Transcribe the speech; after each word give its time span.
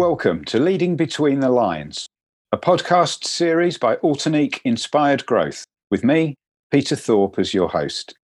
Welcome 0.00 0.46
to 0.46 0.58
Leading 0.58 0.96
Between 0.96 1.40
the 1.40 1.50
Lines, 1.50 2.06
a 2.52 2.56
podcast 2.56 3.24
series 3.24 3.76
by 3.76 3.96
Alternate 3.96 4.58
Inspired 4.64 5.26
Growth, 5.26 5.66
with 5.90 6.04
me, 6.04 6.36
Peter 6.70 6.96
Thorpe, 6.96 7.38
as 7.38 7.52
your 7.52 7.68
host. 7.68 8.14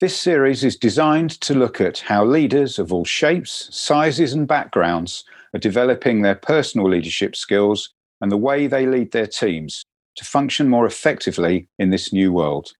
This 0.00 0.18
series 0.18 0.64
is 0.64 0.78
designed 0.78 1.38
to 1.42 1.52
look 1.52 1.82
at 1.82 1.98
how 1.98 2.24
leaders 2.24 2.78
of 2.78 2.94
all 2.94 3.04
shapes, 3.04 3.68
sizes, 3.70 4.32
and 4.32 4.48
backgrounds 4.48 5.22
are 5.54 5.60
developing 5.60 6.22
their 6.22 6.34
personal 6.34 6.88
leadership 6.88 7.36
skills 7.36 7.92
and 8.22 8.32
the 8.32 8.38
way 8.38 8.66
they 8.66 8.86
lead 8.86 9.12
their 9.12 9.26
teams 9.26 9.84
to 10.16 10.24
function 10.24 10.70
more 10.70 10.86
effectively 10.86 11.68
in 11.78 11.90
this 11.90 12.10
new 12.10 12.32
world. 12.32 12.72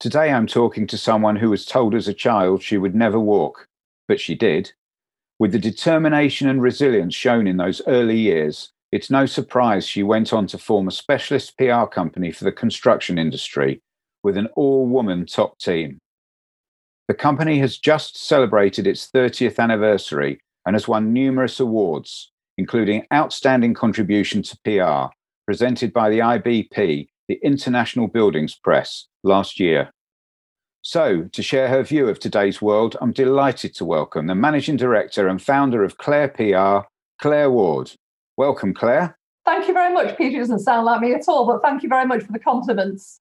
Today, 0.00 0.32
I'm 0.32 0.48
talking 0.48 0.88
to 0.88 0.98
someone 0.98 1.36
who 1.36 1.50
was 1.50 1.64
told 1.64 1.94
as 1.94 2.08
a 2.08 2.12
child 2.12 2.64
she 2.64 2.76
would 2.76 2.96
never 2.96 3.20
walk, 3.20 3.68
but 4.08 4.18
she 4.18 4.34
did. 4.34 4.72
With 5.44 5.52
the 5.52 5.58
determination 5.58 6.48
and 6.48 6.62
resilience 6.62 7.14
shown 7.14 7.46
in 7.46 7.58
those 7.58 7.82
early 7.86 8.16
years, 8.16 8.72
it's 8.90 9.10
no 9.10 9.26
surprise 9.26 9.86
she 9.86 10.02
went 10.02 10.32
on 10.32 10.46
to 10.46 10.56
form 10.56 10.88
a 10.88 10.90
specialist 10.90 11.58
PR 11.58 11.84
company 11.84 12.32
for 12.32 12.44
the 12.44 12.50
construction 12.50 13.18
industry 13.18 13.82
with 14.22 14.38
an 14.38 14.46
all 14.56 14.86
woman 14.86 15.26
top 15.26 15.58
team. 15.58 15.98
The 17.08 17.14
company 17.14 17.58
has 17.58 17.76
just 17.76 18.16
celebrated 18.16 18.86
its 18.86 19.10
30th 19.10 19.58
anniversary 19.58 20.40
and 20.64 20.74
has 20.74 20.88
won 20.88 21.12
numerous 21.12 21.60
awards, 21.60 22.32
including 22.56 23.04
Outstanding 23.12 23.74
Contribution 23.74 24.42
to 24.44 24.56
PR, 24.64 25.14
presented 25.44 25.92
by 25.92 26.08
the 26.08 26.20
IBP, 26.20 27.06
the 27.28 27.38
International 27.42 28.08
Buildings 28.08 28.54
Press, 28.54 29.08
last 29.22 29.60
year. 29.60 29.90
So, 30.86 31.22
to 31.32 31.42
share 31.42 31.68
her 31.68 31.82
view 31.82 32.10
of 32.10 32.20
today's 32.20 32.60
world, 32.60 32.94
I'm 33.00 33.10
delighted 33.10 33.74
to 33.76 33.86
welcome 33.86 34.26
the 34.26 34.34
Managing 34.34 34.76
Director 34.76 35.28
and 35.28 35.40
founder 35.40 35.82
of 35.82 35.96
Claire 35.96 36.28
PR, 36.28 36.86
Claire 37.18 37.50
Ward. 37.50 37.92
Welcome, 38.36 38.74
Claire. 38.74 39.16
Thank 39.46 39.66
you 39.66 39.72
very 39.72 39.94
much, 39.94 40.18
Peter. 40.18 40.40
Doesn't 40.40 40.58
sound 40.58 40.84
like 40.84 41.00
me 41.00 41.14
at 41.14 41.26
all, 41.26 41.46
but 41.46 41.62
thank 41.62 41.82
you 41.82 41.88
very 41.88 42.04
much 42.04 42.24
for 42.24 42.32
the 42.32 42.38
compliments. 42.38 43.18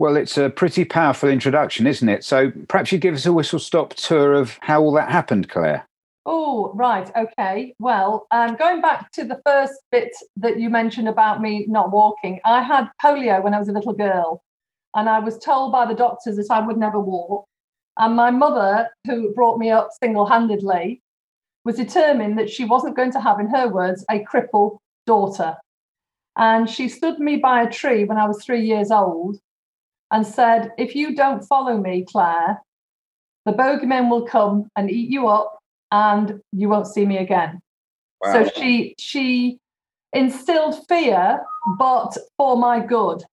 Well, 0.00 0.16
it's 0.16 0.36
a 0.36 0.50
pretty 0.50 0.84
powerful 0.84 1.28
introduction, 1.28 1.86
isn't 1.86 2.08
it? 2.08 2.24
So 2.24 2.50
perhaps 2.66 2.90
you 2.90 2.98
give 2.98 3.14
us 3.14 3.26
a 3.26 3.32
whistle 3.32 3.60
stop 3.60 3.94
tour 3.94 4.32
of 4.32 4.58
how 4.60 4.82
all 4.82 4.92
that 4.94 5.08
happened, 5.08 5.50
Claire. 5.50 5.88
Oh, 6.26 6.72
right. 6.74 7.08
Okay. 7.14 7.76
Well, 7.78 8.26
um, 8.32 8.56
going 8.56 8.80
back 8.80 9.12
to 9.12 9.24
the 9.24 9.40
first 9.46 9.74
bit 9.92 10.10
that 10.38 10.58
you 10.58 10.68
mentioned 10.68 11.08
about 11.08 11.40
me 11.40 11.64
not 11.68 11.92
walking, 11.92 12.40
I 12.44 12.60
had 12.60 12.90
polio 13.00 13.40
when 13.40 13.54
I 13.54 13.60
was 13.60 13.68
a 13.68 13.72
little 13.72 13.92
girl 13.92 14.42
and 14.94 15.08
I 15.08 15.18
was 15.18 15.38
told 15.38 15.72
by 15.72 15.86
the 15.86 15.94
doctors 15.94 16.36
that 16.36 16.50
I 16.50 16.64
would 16.64 16.76
never 16.76 17.00
walk. 17.00 17.46
And 17.98 18.16
my 18.16 18.30
mother, 18.30 18.88
who 19.06 19.32
brought 19.34 19.58
me 19.58 19.70
up 19.70 19.90
single 20.02 20.26
handedly, 20.26 21.02
was 21.64 21.76
determined 21.76 22.38
that 22.38 22.50
she 22.50 22.64
wasn't 22.64 22.96
going 22.96 23.12
to 23.12 23.20
have, 23.20 23.38
in 23.38 23.48
her 23.48 23.68
words, 23.68 24.04
a 24.10 24.20
crippled 24.20 24.78
daughter. 25.06 25.56
And 26.36 26.68
she 26.68 26.88
stood 26.88 27.18
me 27.18 27.36
by 27.36 27.62
a 27.62 27.70
tree 27.70 28.04
when 28.04 28.18
I 28.18 28.26
was 28.26 28.42
three 28.42 28.64
years 28.64 28.90
old 28.90 29.38
and 30.10 30.26
said, 30.26 30.72
If 30.78 30.94
you 30.94 31.14
don't 31.14 31.44
follow 31.44 31.76
me, 31.76 32.04
Claire, 32.10 32.60
the 33.44 33.52
bogeyman 33.52 34.08
will 34.08 34.26
come 34.26 34.68
and 34.76 34.90
eat 34.90 35.10
you 35.10 35.28
up 35.28 35.58
and 35.90 36.40
you 36.52 36.68
won't 36.68 36.86
see 36.86 37.04
me 37.04 37.18
again. 37.18 37.60
Wow. 38.20 38.32
So 38.44 38.50
she 38.56 38.94
she 38.98 39.58
instilled 40.12 40.86
fear, 40.88 41.40
but 41.78 42.16
for 42.36 42.56
my 42.56 42.80
good 42.80 43.24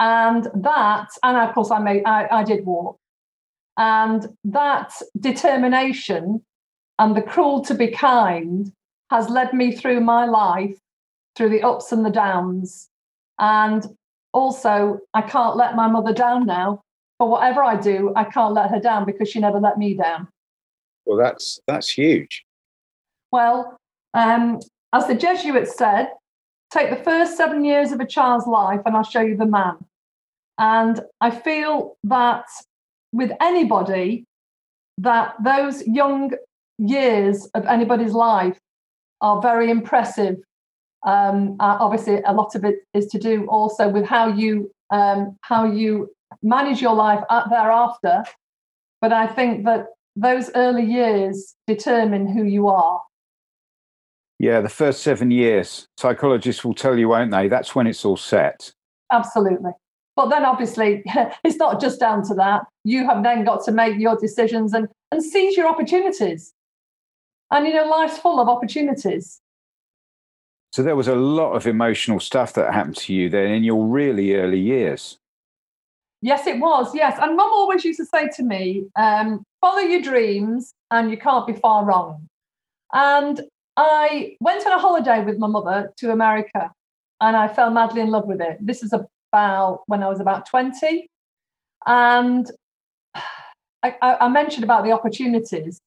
and 0.00 0.48
that 0.54 1.10
and 1.22 1.36
of 1.36 1.54
course 1.54 1.70
i 1.70 1.78
made 1.78 2.02
I, 2.04 2.26
I 2.30 2.42
did 2.42 2.66
walk. 2.66 2.98
And 3.76 4.26
that 4.44 4.92
determination 5.18 6.42
and 6.98 7.16
the 7.16 7.22
cruel 7.22 7.62
to 7.64 7.74
be 7.74 7.88
kind 7.88 8.72
has 9.10 9.30
led 9.30 9.54
me 9.54 9.74
through 9.74 10.00
my 10.00 10.26
life 10.26 10.76
through 11.36 11.50
the 11.50 11.62
ups 11.62 11.92
and 11.92 12.04
the 12.04 12.10
downs. 12.10 12.88
And 13.38 13.86
also 14.32 14.98
i 15.14 15.22
can't 15.22 15.56
let 15.56 15.76
my 15.76 15.86
mother 15.86 16.12
down 16.12 16.46
now. 16.46 16.82
For 17.18 17.28
whatever 17.28 17.62
i 17.62 17.76
do 17.76 18.12
i 18.16 18.24
can't 18.24 18.54
let 18.54 18.70
her 18.70 18.80
down 18.80 19.04
because 19.04 19.28
she 19.28 19.38
never 19.38 19.60
let 19.60 19.76
me 19.76 19.94
down. 19.94 20.28
Well 21.04 21.18
that's 21.18 21.60
that's 21.66 21.90
huge. 21.90 22.44
Well 23.30 23.76
um, 24.14 24.60
as 24.92 25.06
the 25.06 25.14
jesuits 25.14 25.76
said 25.76 26.08
take 26.72 26.90
the 26.90 27.04
first 27.04 27.36
seven 27.36 27.64
years 27.64 27.92
of 27.92 28.00
a 28.00 28.06
child's 28.06 28.46
life 28.46 28.80
and 28.86 28.96
i'll 28.96 29.04
show 29.04 29.20
you 29.20 29.36
the 29.36 29.46
man 29.46 29.76
and 30.58 31.00
I 31.20 31.30
feel 31.30 31.96
that 32.04 32.44
with 33.12 33.32
anybody, 33.40 34.24
that 34.98 35.34
those 35.42 35.86
young 35.86 36.32
years 36.78 37.46
of 37.54 37.66
anybody's 37.66 38.12
life 38.12 38.58
are 39.20 39.40
very 39.40 39.70
impressive. 39.70 40.36
Um, 41.06 41.56
uh, 41.60 41.78
obviously, 41.80 42.20
a 42.26 42.32
lot 42.32 42.54
of 42.54 42.64
it 42.64 42.80
is 42.94 43.06
to 43.08 43.18
do 43.18 43.46
also 43.46 43.88
with 43.88 44.06
how 44.06 44.28
you 44.28 44.70
um, 44.90 45.36
how 45.42 45.64
you 45.64 46.10
manage 46.42 46.82
your 46.82 46.94
life 46.94 47.22
thereafter. 47.48 48.24
But 49.00 49.12
I 49.12 49.26
think 49.26 49.64
that 49.64 49.86
those 50.16 50.50
early 50.54 50.84
years 50.84 51.54
determine 51.66 52.26
who 52.26 52.44
you 52.44 52.68
are. 52.68 53.00
Yeah, 54.38 54.60
the 54.60 54.68
first 54.68 55.02
seven 55.02 55.30
years, 55.30 55.86
psychologists 55.98 56.64
will 56.64 56.74
tell 56.74 56.98
you, 56.98 57.08
won't 57.08 57.30
they? 57.30 57.48
That's 57.48 57.74
when 57.74 57.86
it's 57.86 58.04
all 58.04 58.16
set. 58.16 58.72
Absolutely. 59.12 59.72
But 60.16 60.28
then 60.28 60.44
obviously, 60.44 61.02
it's 61.44 61.56
not 61.56 61.80
just 61.80 62.00
down 62.00 62.26
to 62.28 62.34
that. 62.34 62.62
You 62.84 63.06
have 63.06 63.22
then 63.22 63.44
got 63.44 63.64
to 63.64 63.72
make 63.72 63.98
your 63.98 64.16
decisions 64.16 64.72
and, 64.72 64.88
and 65.10 65.22
seize 65.22 65.56
your 65.56 65.68
opportunities. 65.68 66.52
And, 67.50 67.66
you 67.66 67.74
know, 67.74 67.86
life's 67.86 68.18
full 68.18 68.40
of 68.40 68.48
opportunities. 68.48 69.40
So 70.72 70.82
there 70.82 70.96
was 70.96 71.08
a 71.08 71.16
lot 71.16 71.54
of 71.54 71.66
emotional 71.66 72.20
stuff 72.20 72.52
that 72.54 72.72
happened 72.72 72.96
to 72.98 73.12
you 73.12 73.28
then 73.28 73.50
in 73.50 73.64
your 73.64 73.84
really 73.84 74.34
early 74.36 74.60
years. 74.60 75.18
Yes, 76.22 76.46
it 76.46 76.60
was. 76.60 76.94
Yes. 76.94 77.18
And 77.20 77.36
mum 77.36 77.50
always 77.52 77.84
used 77.84 77.98
to 77.98 78.06
say 78.06 78.28
to 78.36 78.42
me, 78.42 78.86
um, 78.96 79.42
follow 79.60 79.80
your 79.80 80.02
dreams 80.02 80.74
and 80.90 81.10
you 81.10 81.16
can't 81.16 81.46
be 81.46 81.54
far 81.54 81.84
wrong. 81.84 82.28
And 82.92 83.40
I 83.76 84.36
went 84.40 84.66
on 84.66 84.72
a 84.72 84.78
holiday 84.78 85.24
with 85.24 85.38
my 85.38 85.46
mother 85.46 85.92
to 85.98 86.12
America 86.12 86.70
and 87.20 87.36
I 87.36 87.48
fell 87.48 87.70
madly 87.70 88.02
in 88.02 88.10
love 88.10 88.26
with 88.26 88.40
it. 88.40 88.58
This 88.60 88.82
is 88.82 88.92
a, 88.92 89.06
about 89.32 89.82
when 89.86 90.02
I 90.02 90.08
was 90.08 90.20
about 90.20 90.46
20. 90.46 91.08
And 91.86 92.50
I, 93.82 93.94
I 94.02 94.28
mentioned 94.28 94.64
about 94.64 94.84
the 94.84 94.92
opportunities 94.92 95.80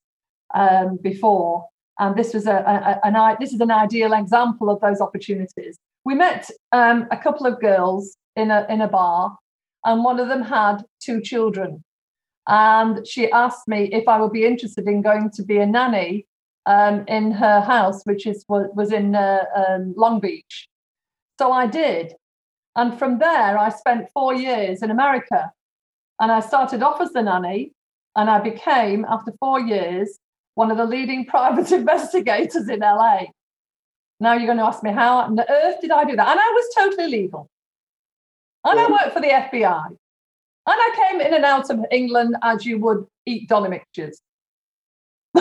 um, 0.54 0.98
before, 1.02 1.68
and 2.00 2.16
this 2.16 2.34
was 2.34 2.48
a, 2.48 2.56
a, 2.56 3.08
an 3.08 3.38
this 3.40 3.54
is 3.54 3.60
an 3.60 3.72
ideal 3.72 4.14
example 4.14 4.70
of 4.70 4.82
those 4.82 5.00
opportunities. 5.00 5.78
We 6.06 6.16
met 6.16 6.50
um, 6.72 7.08
a 7.12 7.18
couple 7.18 7.46
of 7.46 7.62
girls 7.62 8.18
in 8.36 8.50
a 8.50 8.66
in 8.70 8.82
a 8.82 8.88
bar, 8.88 9.38
and 9.86 10.04
one 10.04 10.20
of 10.20 10.28
them 10.28 10.42
had 10.42 10.84
two 11.00 11.22
children, 11.22 11.84
and 12.48 13.06
she 13.08 13.32
asked 13.32 13.68
me 13.68 13.90
if 13.92 14.08
I 14.08 14.20
would 14.20 14.32
be 14.32 14.46
interested 14.46 14.88
in 14.88 15.02
going 15.02 15.30
to 15.36 15.44
be 15.44 15.58
a 15.58 15.66
nanny 15.66 16.26
um, 16.66 17.04
in 17.08 17.32
her 17.32 17.62
house, 17.62 18.02
which 18.06 18.26
is 18.26 18.44
was 18.48 18.92
in 18.92 19.16
uh, 19.16 19.46
um, 19.56 19.94
Long 19.96 20.20
Beach. 20.20 20.68
So 21.40 21.52
I 21.52 21.68
did, 21.68 22.14
and 22.76 22.98
from 22.98 23.20
there, 23.20 23.58
I 23.58 23.70
spent 23.70 24.10
four 24.14 24.34
years 24.34 24.82
in 24.82 24.92
America. 24.92 25.52
And 26.20 26.32
I 26.32 26.40
started 26.40 26.82
off 26.84 27.02
as 27.02 27.12
the 27.12 27.22
nanny, 27.22 27.74
and 28.16 28.30
I 28.30 28.40
became, 28.40 29.06
after 29.10 29.34
four 29.40 29.60
years, 29.60 30.20
one 30.56 30.72
of 30.72 30.78
the 30.78 30.86
leading 30.86 31.26
private 31.34 31.72
investigators 31.72 32.70
in 32.70 32.80
LA. 32.80 33.26
Now 34.20 34.34
you're 34.34 34.46
going 34.46 34.60
to 34.60 34.66
ask 34.66 34.84
me, 34.84 34.92
how 34.92 35.18
on 35.18 35.40
earth 35.40 35.82
did 35.82 35.92
I 35.92 36.06
do 36.06 36.16
that? 36.16 36.28
And 36.28 36.40
I 36.40 36.50
was 36.50 36.76
totally 36.76 37.10
legal. 37.10 37.50
And 38.64 38.80
I 38.80 38.90
worked 38.90 39.14
for 39.14 39.20
the 39.20 39.28
FBI. 39.28 39.88
And 39.88 39.98
I 40.68 41.10
came 41.10 41.20
in 41.20 41.34
and 41.34 41.44
out 41.44 41.70
of 41.70 41.86
England 41.92 42.38
as 42.42 42.66
you 42.66 42.78
would 42.80 43.06
eat 43.26 43.50
dolly 43.50 43.70
mixtures. 43.70 44.22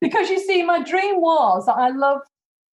because 0.00 0.30
you 0.30 0.38
see, 0.38 0.62
my 0.62 0.82
dream 0.82 1.20
was 1.20 1.66
that 1.66 1.76
I 1.76 1.90
loved 1.90 2.24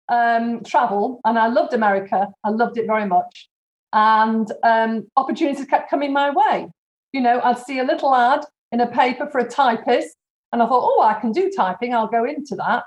um, 0.08 0.62
travel, 0.64 1.20
and 1.25 1.38
I 1.38 1.49
loved 1.49 1.75
America. 1.75 2.29
I 2.44 2.50
loved 2.50 2.79
it 2.79 2.87
very 2.87 3.06
much, 3.06 3.49
and 3.93 4.50
um, 4.62 5.06
opportunities 5.17 5.67
kept 5.67 5.91
coming 5.91 6.12
my 6.12 6.31
way. 6.31 6.69
You 7.12 7.20
know, 7.20 7.41
I'd 7.43 7.58
see 7.58 7.79
a 7.79 7.85
little 7.85 8.14
ad 8.14 8.44
in 8.73 8.81
a 8.81 8.87
paper 8.87 9.29
for 9.31 9.38
a 9.38 9.49
typist, 9.49 10.17
and 10.53 10.62
I 10.62 10.67
thought, 10.67 10.85
oh, 10.85 11.03
I 11.03 11.20
can 11.20 11.32
do 11.32 11.50
typing. 11.56 11.94
I'll 11.94 12.06
go 12.08 12.25
into 12.25 12.56
that, 12.56 12.85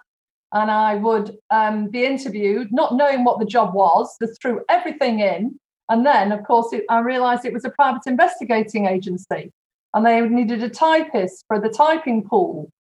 and 0.54 0.70
I 0.72 0.96
would 0.96 1.38
um, 1.52 1.88
be 1.90 2.06
interviewed, 2.06 2.72
not 2.72 2.96
knowing 2.96 3.24
what 3.24 3.40
the 3.40 3.46
job 3.46 3.74
was. 3.74 4.16
They 4.20 4.28
threw 4.42 4.62
everything 4.70 5.20
in, 5.20 5.60
and 5.90 6.06
then, 6.06 6.32
of 6.32 6.44
course, 6.46 6.72
it, 6.74 6.86
I 6.90 7.00
realised 7.00 7.46
it 7.46 7.54
was 7.54 7.66
a 7.66 7.72
private 7.72 8.04
investigating 8.06 8.86
agency, 8.86 9.52
and 9.94 10.06
they 10.06 10.22
needed 10.22 10.64
a 10.64 10.70
typist 10.70 11.46
for 11.48 11.60
the 11.60 11.70
typing 11.70 12.24
pool. 12.24 12.72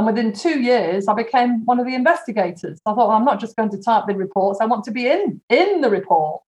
And 0.00 0.06
within 0.06 0.32
two 0.32 0.62
years, 0.62 1.08
I 1.08 1.12
became 1.12 1.62
one 1.66 1.78
of 1.78 1.84
the 1.84 1.94
investigators. 1.94 2.80
I 2.86 2.94
thought, 2.94 3.08
well, 3.08 3.10
I'm 3.10 3.24
not 3.26 3.38
just 3.38 3.54
going 3.54 3.68
to 3.68 3.76
type 3.76 4.04
the 4.08 4.14
reports, 4.14 4.58
I 4.58 4.64
want 4.64 4.82
to 4.84 4.90
be 4.90 5.06
in, 5.06 5.42
in 5.50 5.82
the 5.82 5.90
report. 5.90 6.40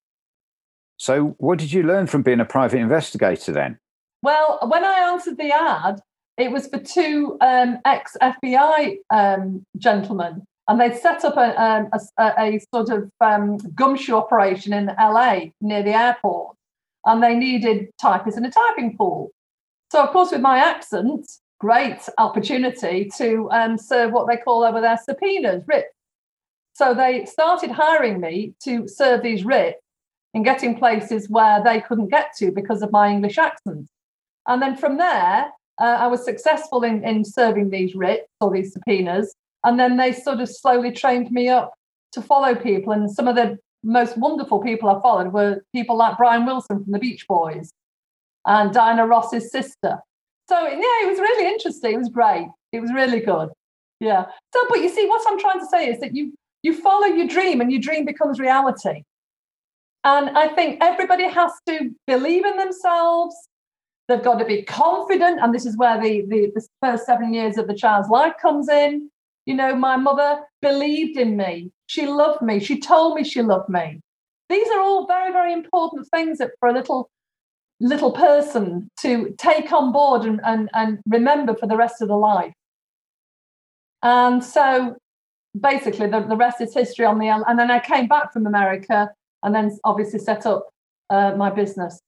So, 0.97 1.35
what 1.37 1.59
did 1.59 1.71
you 1.71 1.83
learn 1.83 2.07
from 2.07 2.23
being 2.23 2.39
a 2.39 2.45
private 2.45 2.79
investigator 2.79 3.51
then? 3.51 3.77
Well, 4.23 4.57
when 4.65 4.83
I 4.83 5.11
answered 5.11 5.37
the 5.37 5.51
ad, 5.53 5.99
it 6.35 6.51
was 6.51 6.65
for 6.65 6.79
two 6.79 7.37
um, 7.41 7.77
ex 7.85 8.17
FBI 8.19 8.95
um, 9.11 9.63
gentlemen, 9.77 10.47
and 10.67 10.81
they'd 10.81 10.97
set 10.97 11.23
up 11.23 11.37
a, 11.37 11.63
um, 11.63 11.89
a, 11.93 12.23
a, 12.23 12.55
a 12.55 12.59
sort 12.73 12.89
of 12.89 13.11
um, 13.21 13.57
gumshoe 13.75 14.15
operation 14.15 14.73
in 14.73 14.87
LA 14.99 15.41
near 15.61 15.83
the 15.83 15.95
airport, 15.95 16.57
and 17.05 17.21
they 17.21 17.35
needed 17.35 17.91
typists 18.01 18.35
in 18.35 18.45
a 18.45 18.51
typing 18.51 18.97
pool. 18.97 19.29
So, 19.91 20.01
of 20.01 20.09
course, 20.09 20.31
with 20.31 20.41
my 20.41 20.57
accent, 20.57 21.27
great 21.59 22.07
opportunity 22.17 23.09
to 23.17 23.49
um, 23.51 23.77
serve 23.77 24.11
what 24.11 24.27
they 24.27 24.37
call 24.37 24.63
over 24.63 24.81
there 24.81 24.99
subpoenas, 25.03 25.63
writs. 25.67 25.93
So 26.73 26.93
they 26.93 27.25
started 27.25 27.71
hiring 27.71 28.19
me 28.19 28.53
to 28.63 28.87
serve 28.87 29.21
these 29.21 29.45
writs 29.45 29.79
and 30.33 30.43
getting 30.43 30.77
places 30.77 31.29
where 31.29 31.63
they 31.63 31.81
couldn't 31.81 32.09
get 32.09 32.33
to 32.37 32.51
because 32.51 32.81
of 32.81 32.91
my 32.91 33.09
English 33.09 33.37
accent. 33.37 33.87
And 34.47 34.61
then 34.61 34.75
from 34.75 34.97
there, 34.97 35.51
uh, 35.79 35.83
I 35.83 36.07
was 36.07 36.25
successful 36.25 36.83
in, 36.83 37.03
in 37.03 37.23
serving 37.23 37.69
these 37.69 37.95
writs 37.95 38.27
or 38.41 38.51
these 38.51 38.73
subpoenas. 38.73 39.33
And 39.63 39.79
then 39.79 39.97
they 39.97 40.11
sort 40.11 40.39
of 40.39 40.49
slowly 40.49 40.91
trained 40.91 41.31
me 41.31 41.49
up 41.49 41.73
to 42.13 42.21
follow 42.21 42.55
people. 42.55 42.91
And 42.93 43.09
some 43.09 43.27
of 43.27 43.35
the 43.35 43.57
most 43.83 44.17
wonderful 44.17 44.59
people 44.59 44.89
I 44.89 45.01
followed 45.01 45.33
were 45.33 45.61
people 45.73 45.95
like 45.95 46.17
Brian 46.17 46.45
Wilson 46.45 46.83
from 46.83 46.91
the 46.91 46.99
Beach 46.99 47.27
Boys 47.27 47.71
and 48.45 48.73
Diana 48.73 49.05
Ross's 49.05 49.51
sister. 49.51 49.99
So, 50.49 50.67
yeah, 50.67 51.03
it 51.03 51.09
was 51.09 51.19
really 51.19 51.47
interesting. 51.47 51.93
It 51.93 51.97
was 51.97 52.09
great. 52.09 52.47
It 52.71 52.81
was 52.81 52.91
really 52.93 53.19
good. 53.19 53.49
Yeah. 53.99 54.25
So, 54.53 54.59
but 54.69 54.79
you 54.79 54.89
see, 54.89 55.07
what 55.07 55.23
I'm 55.27 55.39
trying 55.39 55.59
to 55.59 55.65
say 55.67 55.89
is 55.89 55.99
that 56.01 56.15
you 56.15 56.33
you 56.63 56.73
follow 56.73 57.07
your 57.07 57.27
dream 57.27 57.61
and 57.61 57.71
your 57.71 57.81
dream 57.81 58.05
becomes 58.05 58.39
reality. 58.39 59.03
And 60.05 60.37
I 60.37 60.47
think 60.47 60.81
everybody 60.81 61.27
has 61.29 61.51
to 61.67 61.91
believe 62.07 62.45
in 62.45 62.57
themselves. 62.57 63.35
They've 64.07 64.23
got 64.23 64.39
to 64.39 64.45
be 64.45 64.63
confident. 64.63 65.39
And 65.41 65.53
this 65.53 65.65
is 65.65 65.77
where 65.77 66.01
the, 66.01 66.23
the, 66.27 66.51
the 66.55 66.65
first 66.81 67.05
seven 67.05 67.33
years 67.33 67.57
of 67.57 67.67
the 67.67 67.75
child's 67.75 68.09
life 68.09 68.33
comes 68.41 68.67
in. 68.69 69.09
You 69.45 69.55
know, 69.55 69.75
my 69.75 69.97
mother 69.97 70.41
believed 70.61 71.17
in 71.17 71.37
me. 71.37 71.71
She 71.87 72.07
loved 72.07 72.41
me. 72.41 72.59
She 72.59 72.79
told 72.79 73.15
me 73.15 73.23
she 73.23 73.41
loved 73.41 73.69
me. 73.69 73.99
These 74.49 74.67
are 74.69 74.79
all 74.79 75.05
very, 75.05 75.31
very 75.31 75.53
important 75.53 76.07
things 76.13 76.37
that 76.37 76.51
for 76.59 76.69
a 76.69 76.73
little 76.73 77.09
little 77.79 78.11
person 78.11 78.89
to 79.01 79.35
take 79.37 79.71
on 79.71 79.91
board 79.91 80.23
and, 80.23 80.39
and, 80.43 80.69
and 80.73 80.99
remember 81.07 81.55
for 81.55 81.67
the 81.67 81.77
rest 81.77 82.01
of 82.01 82.07
the 82.07 82.15
life. 82.15 82.53
And 84.01 84.43
so 84.43 84.95
basically 85.59 86.07
the, 86.07 86.21
the 86.21 86.37
rest 86.37 86.61
is 86.61 86.73
history 86.73 87.05
on 87.05 87.19
the 87.19 87.27
and 87.27 87.59
then 87.59 87.71
I 87.71 87.79
came 87.79 88.07
back 88.07 88.33
from 88.33 88.45
America 88.45 89.11
and 89.43 89.53
then 89.53 89.77
obviously 89.83 90.19
set 90.19 90.45
up 90.45 90.69
uh, 91.09 91.33
my 91.35 91.49
business. 91.49 91.99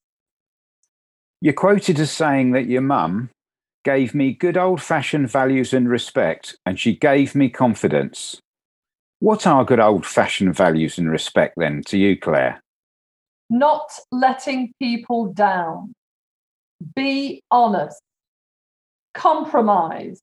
You're 1.41 1.53
quoted 1.53 1.99
as 1.99 2.11
saying 2.11 2.51
that 2.51 2.67
your 2.67 2.81
mum 2.81 3.29
gave 3.83 4.15
me 4.15 4.33
good 4.33 4.57
old 4.57 4.81
fashioned 4.81 5.29
values 5.29 5.73
and 5.73 5.87
respect, 5.87 6.55
and 6.65 6.79
she 6.79 6.95
gave 6.95 7.35
me 7.35 7.49
confidence. 7.49 8.39
What 9.19 9.45
are 9.45 9.63
good 9.63 9.79
old 9.79 10.05
fashioned 10.05 10.55
values 10.55 10.97
and 10.97 11.09
respect 11.09 11.53
then 11.57 11.83
to 11.87 11.97
you, 11.97 12.17
Claire? 12.17 12.61
Not 13.49 13.91
letting 14.11 14.73
people 14.79 15.31
down, 15.33 15.93
be 16.95 17.43
honest, 17.51 18.01
compromise. 19.13 20.21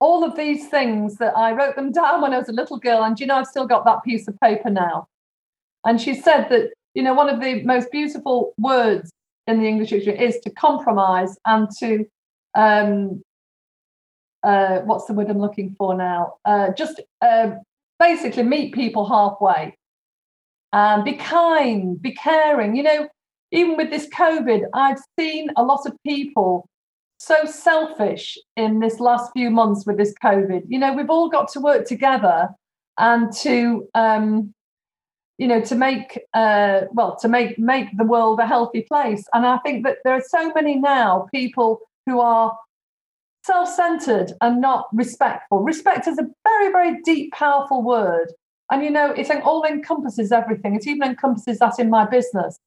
All 0.00 0.24
of 0.24 0.36
these 0.36 0.68
things 0.68 1.16
that 1.16 1.36
I 1.36 1.52
wrote 1.52 1.74
them 1.74 1.90
down 1.90 2.22
when 2.22 2.32
I 2.32 2.38
was 2.38 2.48
a 2.48 2.52
little 2.52 2.78
girl, 2.78 3.02
and 3.02 3.18
you 3.18 3.26
know, 3.26 3.36
I've 3.36 3.46
still 3.46 3.66
got 3.66 3.84
that 3.84 4.04
piece 4.04 4.28
of 4.28 4.38
paper 4.40 4.70
now. 4.70 5.08
And 5.84 6.00
she 6.00 6.14
said 6.14 6.48
that, 6.50 6.72
you 6.94 7.02
know, 7.02 7.14
one 7.14 7.28
of 7.28 7.40
the 7.40 7.62
most 7.62 7.90
beautiful 7.90 8.52
words 8.58 9.10
in 9.46 9.60
the 9.60 9.66
English 9.66 9.90
dictionary 9.90 10.24
is 10.24 10.38
to 10.40 10.50
compromise 10.50 11.38
and 11.46 11.68
to, 11.78 12.04
um, 12.54 13.22
uh, 14.42 14.80
what's 14.80 15.06
the 15.06 15.14
word 15.14 15.30
I'm 15.30 15.38
looking 15.38 15.74
for 15.78 15.94
now? 15.94 16.34
Uh, 16.44 16.72
just 16.72 17.00
uh, 17.22 17.52
basically 17.98 18.42
meet 18.42 18.74
people 18.74 19.08
halfway 19.08 19.77
and 20.72 21.04
be 21.04 21.14
kind, 21.14 22.00
be 22.00 22.12
caring. 22.12 22.76
You 22.76 22.82
know, 22.82 23.08
even 23.52 23.76
with 23.76 23.90
this 23.90 24.08
COVID, 24.08 24.62
I've 24.74 24.98
seen 25.18 25.50
a 25.56 25.62
lot 25.62 25.86
of 25.86 25.96
people 26.06 26.68
so 27.18 27.44
selfish 27.44 28.38
in 28.56 28.80
this 28.80 29.00
last 29.00 29.32
few 29.32 29.50
months 29.50 29.84
with 29.86 29.96
this 29.96 30.14
COVID. 30.22 30.62
You 30.68 30.78
know, 30.78 30.92
we've 30.92 31.10
all 31.10 31.28
got 31.28 31.50
to 31.52 31.60
work 31.60 31.86
together 31.86 32.48
and 32.98 33.32
to 33.32 33.88
um, 33.94 34.52
you 35.38 35.46
know 35.46 35.60
to 35.60 35.74
make 35.74 36.20
uh, 36.34 36.82
well 36.92 37.16
to 37.16 37.28
make 37.28 37.58
make 37.58 37.96
the 37.96 38.04
world 38.04 38.40
a 38.40 38.46
healthy 38.46 38.82
place 38.82 39.24
and 39.32 39.46
i 39.46 39.56
think 39.58 39.84
that 39.84 39.98
there 40.04 40.14
are 40.14 40.24
so 40.28 40.52
many 40.52 40.76
now 40.76 41.26
people 41.32 41.80
who 42.06 42.20
are 42.20 42.56
self-centered 43.44 44.32
and 44.42 44.60
not 44.60 44.88
respectful 44.92 45.60
respect 45.60 46.06
is 46.06 46.18
a 46.18 46.26
very 46.44 46.70
very 46.72 47.00
deep 47.02 47.32
powerful 47.32 47.82
word 47.82 48.32
and 48.70 48.82
you 48.82 48.90
know 48.90 49.10
it 49.12 49.30
all 49.42 49.64
encompasses 49.64 50.32
everything 50.32 50.74
it 50.74 50.86
even 50.86 51.10
encompasses 51.10 51.58
that 51.58 51.78
in 51.78 51.90
my 51.90 52.04
business 52.04 52.58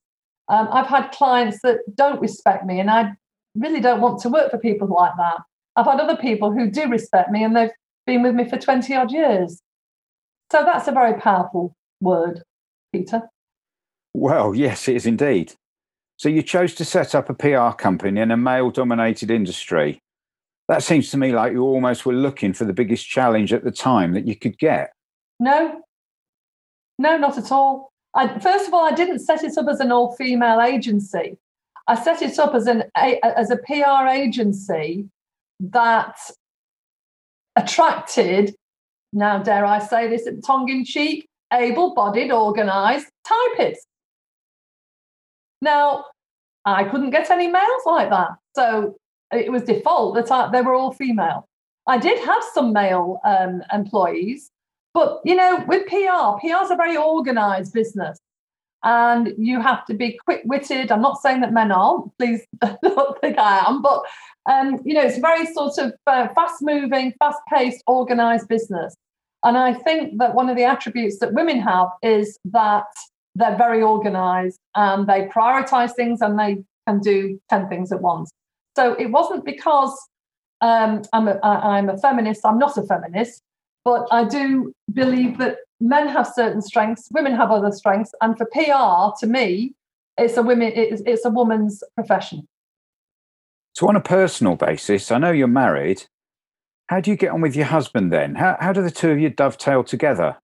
um, 0.49 0.67
i've 0.71 0.87
had 0.87 1.11
clients 1.11 1.59
that 1.61 1.79
don't 1.95 2.21
respect 2.21 2.65
me 2.65 2.79
and 2.79 2.89
i 2.89 3.11
really 3.55 3.79
don't 3.81 4.01
want 4.01 4.19
to 4.21 4.29
work 4.29 4.49
for 4.49 4.57
people 4.57 4.87
like 4.87 5.13
that 5.17 5.37
i've 5.75 5.85
had 5.85 5.99
other 5.99 6.17
people 6.17 6.51
who 6.51 6.69
do 6.69 6.87
respect 6.87 7.29
me 7.31 7.43
and 7.43 7.55
they've 7.55 7.71
been 8.05 8.23
with 8.23 8.33
me 8.33 8.47
for 8.47 8.57
20 8.57 8.93
odd 8.95 9.11
years 9.11 9.61
so 10.51 10.63
that's 10.65 10.87
a 10.87 10.91
very 10.91 11.19
powerful 11.19 11.75
word 12.01 12.41
Peter? 12.91 13.29
Well, 14.13 14.53
yes, 14.53 14.87
it 14.87 14.95
is 14.95 15.05
indeed. 15.05 15.53
So 16.17 16.29
you 16.29 16.43
chose 16.43 16.75
to 16.75 16.85
set 16.85 17.15
up 17.15 17.29
a 17.29 17.33
PR 17.33 17.75
company 17.75 18.21
in 18.21 18.31
a 18.31 18.37
male 18.37 18.69
dominated 18.69 19.31
industry. 19.31 20.01
That 20.67 20.83
seems 20.83 21.09
to 21.11 21.17
me 21.17 21.31
like 21.31 21.53
you 21.53 21.63
almost 21.63 22.05
were 22.05 22.13
looking 22.13 22.53
for 22.53 22.65
the 22.65 22.73
biggest 22.73 23.07
challenge 23.07 23.51
at 23.53 23.63
the 23.63 23.71
time 23.71 24.13
that 24.13 24.27
you 24.27 24.35
could 24.35 24.57
get. 24.57 24.91
No, 25.39 25.81
no, 26.97 27.17
not 27.17 27.37
at 27.37 27.51
all. 27.51 27.91
I, 28.13 28.39
first 28.39 28.67
of 28.67 28.73
all, 28.73 28.85
I 28.85 28.93
didn't 28.93 29.19
set 29.19 29.43
it 29.43 29.57
up 29.57 29.67
as 29.69 29.79
an 29.79 29.91
all 29.91 30.15
female 30.15 30.61
agency. 30.61 31.37
I 31.87 31.95
set 31.95 32.21
it 32.21 32.37
up 32.37 32.53
as, 32.53 32.67
an, 32.67 32.83
a, 32.97 33.19
as 33.23 33.49
a 33.49 33.57
PR 33.57 34.07
agency 34.07 35.09
that 35.59 36.15
attracted, 37.55 38.55
now 39.13 39.41
dare 39.41 39.65
I 39.65 39.79
say 39.79 40.07
this 40.07 40.27
tongue 40.45 40.69
in 40.69 40.85
cheek, 40.85 41.27
able 41.51 41.93
bodied, 41.93 42.31
organized 42.31 43.07
typists. 43.27 43.85
Now, 45.61 46.05
I 46.65 46.83
couldn't 46.85 47.11
get 47.11 47.29
any 47.29 47.47
males 47.47 47.83
like 47.85 48.09
that. 48.09 48.29
So 48.55 48.95
it 49.31 49.51
was 49.51 49.63
default 49.63 50.15
that 50.15 50.31
I, 50.31 50.49
they 50.51 50.61
were 50.61 50.73
all 50.73 50.93
female. 50.93 51.47
I 51.87 51.97
did 51.97 52.23
have 52.23 52.43
some 52.53 52.73
male 52.73 53.19
um, 53.25 53.63
employees, 53.73 54.51
but 54.93 55.21
you 55.25 55.35
know, 55.35 55.63
with 55.67 55.87
PR, 55.87 56.39
PR 56.39 56.63
is 56.63 56.71
a 56.71 56.75
very 56.75 56.97
organized 56.97 57.73
business 57.73 58.19
and 58.83 59.33
you 59.37 59.61
have 59.61 59.85
to 59.85 59.93
be 59.93 60.19
quick 60.25 60.41
witted. 60.45 60.91
I'm 60.91 61.01
not 61.01 61.21
saying 61.21 61.41
that 61.41 61.53
men 61.53 61.71
aren't, 61.71 62.17
please 62.17 62.41
don't 62.61 63.21
think 63.21 63.37
I 63.37 63.63
am, 63.67 63.81
but 63.81 64.03
um, 64.49 64.79
you 64.83 64.93
know, 64.93 65.01
it's 65.01 65.19
very 65.19 65.45
sort 65.53 65.77
of 65.77 65.93
uh, 66.07 66.27
fast 66.29 66.61
moving, 66.61 67.13
fast 67.19 67.39
paced, 67.53 67.83
organized 67.85 68.47
business. 68.47 68.95
And 69.43 69.57
I 69.57 69.73
think 69.73 70.17
that 70.19 70.35
one 70.35 70.49
of 70.49 70.55
the 70.55 70.63
attributes 70.63 71.19
that 71.19 71.33
women 71.33 71.59
have 71.61 71.87
is 72.01 72.37
that 72.45 72.85
they're 73.35 73.57
very 73.57 73.81
organized 73.81 74.59
and 74.75 75.07
they 75.07 75.27
prioritize 75.27 75.93
things 75.93 76.21
and 76.21 76.37
they 76.37 76.63
can 76.87 76.99
do 76.99 77.39
10 77.49 77.69
things 77.69 77.91
at 77.91 78.01
once. 78.01 78.31
So 78.75 78.93
it 78.93 79.07
wasn't 79.07 79.45
because 79.45 79.95
um, 80.61 81.01
I'm, 81.13 81.27
a, 81.27 81.39
I'm 81.43 81.89
a 81.89 81.97
feminist, 81.97 82.45
I'm 82.45 82.59
not 82.59 82.77
a 82.77 82.83
feminist, 82.83 83.41
but 83.83 84.07
I 84.11 84.25
do 84.25 84.73
believe 84.93 85.37
that 85.39 85.57
men 85.79 86.07
have 86.07 86.27
certain 86.27 86.61
strengths, 86.61 87.07
women 87.11 87.35
have 87.35 87.51
other 87.51 87.71
strengths. 87.71 88.11
And 88.21 88.37
for 88.37 88.45
PR, 88.45 89.17
to 89.19 89.31
me, 89.31 89.73
it's 90.17 90.37
a 90.37 90.43
women, 90.43 90.71
it's, 90.75 91.01
it's 91.05 91.25
a 91.25 91.29
woman's 91.29 91.83
profession. 91.95 92.47
So, 93.73 93.87
on 93.87 93.95
a 93.95 94.01
personal 94.01 94.55
basis, 94.55 95.11
I 95.11 95.17
know 95.17 95.31
you're 95.31 95.47
married. 95.47 96.03
How 96.87 96.99
do 96.99 97.09
you 97.09 97.15
get 97.15 97.31
on 97.31 97.41
with 97.41 97.55
your 97.55 97.65
husband 97.65 98.11
then? 98.11 98.35
How, 98.35 98.57
how 98.59 98.73
do 98.73 98.81
the 98.81 98.91
two 98.91 99.11
of 99.11 99.19
you 99.19 99.29
dovetail 99.29 99.83
together? 99.83 100.37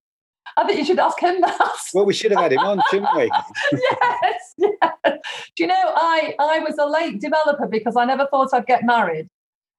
I 0.56 0.65
think 0.65 0.79
you 0.79 0.86
should 0.86 1.00
ask 1.00 1.20
him 1.20 1.41
that. 1.41 1.77
Well, 1.94 2.06
we 2.06 2.13
should 2.13 2.32
have 2.32 2.39
had 2.39 2.53
him 2.53 2.60
on, 2.60 2.82
shouldn't 2.89 3.15
we? 3.15 3.29
yes, 3.74 4.53
yes. 4.58 4.72
Do 5.03 5.20
you 5.58 5.67
know, 5.67 5.75
I, 5.75 6.36
I 6.39 6.60
was 6.60 6.77
a 6.77 6.86
late 6.86 7.20
developer 7.20 7.67
because 7.67 7.96
I 7.96 8.06
never 8.06 8.27
thought 8.27 8.53
I'd 8.53 8.65
get 8.65 8.84
married. 8.84 9.27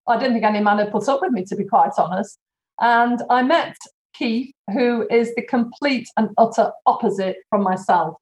I 0.06 0.18
didn't 0.18 0.34
think 0.34 0.44
any 0.44 0.60
man 0.60 0.78
had 0.78 0.92
put 0.92 1.08
up 1.08 1.20
with 1.20 1.32
me, 1.32 1.44
to 1.46 1.56
be 1.56 1.64
quite 1.64 1.92
honest. 1.98 2.38
And 2.80 3.22
I 3.28 3.42
met 3.42 3.76
Keith, 4.14 4.52
who 4.72 5.06
is 5.10 5.34
the 5.34 5.42
complete 5.42 6.08
and 6.16 6.30
utter 6.38 6.72
opposite 6.86 7.36
from 7.50 7.62
myself. 7.62 8.16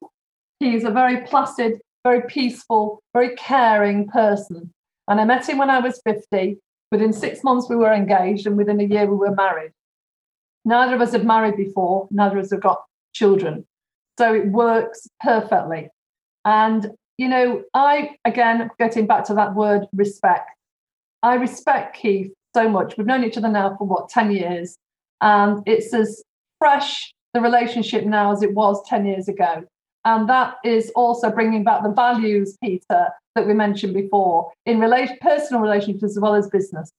He's 0.59 0.83
a 0.83 0.91
very 0.91 1.21
placid, 1.25 1.79
very 2.03 2.21
peaceful, 2.21 3.01
very 3.13 3.35
caring 3.35 4.07
person. 4.07 4.73
And 5.07 5.19
I 5.19 5.25
met 5.25 5.47
him 5.47 5.57
when 5.57 5.69
I 5.69 5.79
was 5.79 6.01
50. 6.05 6.57
Within 6.91 7.11
six 7.13 7.43
months, 7.43 7.69
we 7.69 7.75
were 7.75 7.91
engaged, 7.91 8.47
and 8.47 8.55
within 8.55 8.79
a 8.79 8.83
year, 8.83 9.05
we 9.05 9.17
were 9.17 9.35
married. 9.35 9.71
Neither 10.63 10.95
of 10.95 11.01
us 11.01 11.11
had 11.11 11.25
married 11.25 11.57
before, 11.57 12.07
neither 12.11 12.37
of 12.37 12.45
us 12.45 12.51
have 12.51 12.61
got 12.61 12.81
children. 13.13 13.65
So 14.17 14.33
it 14.33 14.47
works 14.47 15.07
perfectly. 15.19 15.89
And, 16.45 16.91
you 17.17 17.27
know, 17.27 17.63
I, 17.73 18.15
again, 18.23 18.69
getting 18.79 19.05
back 19.05 19.25
to 19.25 19.33
that 19.33 19.53
word 19.53 19.85
respect, 19.93 20.49
I 21.23 21.35
respect 21.35 21.97
Keith 21.97 22.31
so 22.57 22.67
much. 22.67 22.97
We've 22.97 23.05
known 23.05 23.23
each 23.23 23.37
other 23.37 23.49
now 23.49 23.75
for 23.77 23.85
what, 23.85 24.09
10 24.09 24.31
years. 24.31 24.77
And 25.21 25.61
it's 25.67 25.93
as 25.93 26.23
fresh, 26.57 27.13
the 27.35 27.41
relationship 27.41 28.03
now, 28.03 28.31
as 28.31 28.41
it 28.41 28.55
was 28.55 28.81
10 28.87 29.05
years 29.05 29.27
ago. 29.27 29.63
And 30.05 30.27
that 30.27 30.55
is 30.63 30.91
also 30.95 31.29
bringing 31.29 31.63
back 31.63 31.83
the 31.83 31.89
values, 31.89 32.57
Peter, 32.63 33.09
that 33.35 33.45
we 33.45 33.53
mentioned 33.53 33.93
before 33.93 34.51
in 34.65 34.79
relation, 34.79 35.17
personal 35.21 35.61
relationships 35.61 36.15
as 36.15 36.19
well 36.19 36.33
as 36.33 36.49
business. 36.49 36.89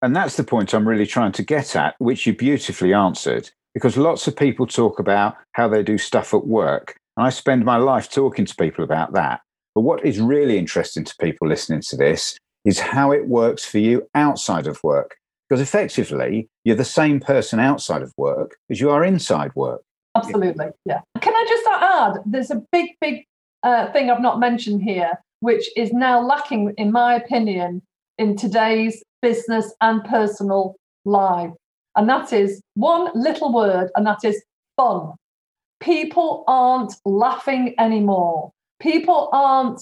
And 0.00 0.16
that's 0.16 0.36
the 0.36 0.44
point 0.44 0.72
I'm 0.72 0.88
really 0.88 1.06
trying 1.06 1.32
to 1.32 1.42
get 1.42 1.76
at, 1.76 1.94
which 1.98 2.26
you 2.26 2.34
beautifully 2.34 2.94
answered, 2.94 3.50
because 3.74 3.96
lots 3.98 4.26
of 4.26 4.36
people 4.36 4.66
talk 4.66 4.98
about 4.98 5.36
how 5.52 5.68
they 5.68 5.82
do 5.82 5.98
stuff 5.98 6.32
at 6.32 6.46
work. 6.46 6.96
And 7.16 7.26
I 7.26 7.30
spend 7.30 7.64
my 7.64 7.76
life 7.76 8.10
talking 8.10 8.46
to 8.46 8.56
people 8.56 8.84
about 8.84 9.12
that. 9.12 9.40
But 9.74 9.82
what 9.82 10.06
is 10.06 10.20
really 10.20 10.56
interesting 10.56 11.04
to 11.04 11.14
people 11.20 11.48
listening 11.48 11.82
to 11.88 11.96
this 11.96 12.38
is 12.64 12.78
how 12.78 13.12
it 13.12 13.28
works 13.28 13.64
for 13.64 13.78
you 13.78 14.08
outside 14.14 14.66
of 14.66 14.82
work. 14.82 15.16
Because 15.48 15.60
effectively, 15.60 16.48
you're 16.64 16.76
the 16.76 16.84
same 16.84 17.20
person 17.20 17.60
outside 17.60 18.02
of 18.02 18.12
work 18.16 18.56
as 18.70 18.80
you 18.80 18.90
are 18.90 19.04
inside 19.04 19.54
work. 19.54 19.82
Absolutely, 20.16 20.66
yeah. 20.86 21.00
Can 21.20 21.34
I 21.34 21.44
just 21.48 21.66
add, 21.68 22.22
there's 22.24 22.50
a 22.50 22.62
big, 22.72 22.90
big 23.00 23.24
uh, 23.62 23.92
thing 23.92 24.10
I've 24.10 24.22
not 24.22 24.40
mentioned 24.40 24.82
here, 24.82 25.12
which 25.40 25.68
is 25.76 25.92
now 25.92 26.20
lacking, 26.20 26.72
in 26.78 26.92
my 26.92 27.14
opinion, 27.14 27.82
in 28.16 28.36
today's 28.36 29.02
business 29.20 29.74
and 29.80 30.02
personal 30.04 30.76
life. 31.04 31.50
And 31.96 32.08
that 32.08 32.32
is 32.32 32.62
one 32.74 33.10
little 33.14 33.52
word, 33.52 33.90
and 33.96 34.06
that 34.06 34.24
is 34.24 34.42
fun. 34.76 35.12
People 35.80 36.44
aren't 36.46 36.94
laughing 37.04 37.74
anymore. 37.78 38.50
People 38.80 39.28
aren't 39.32 39.80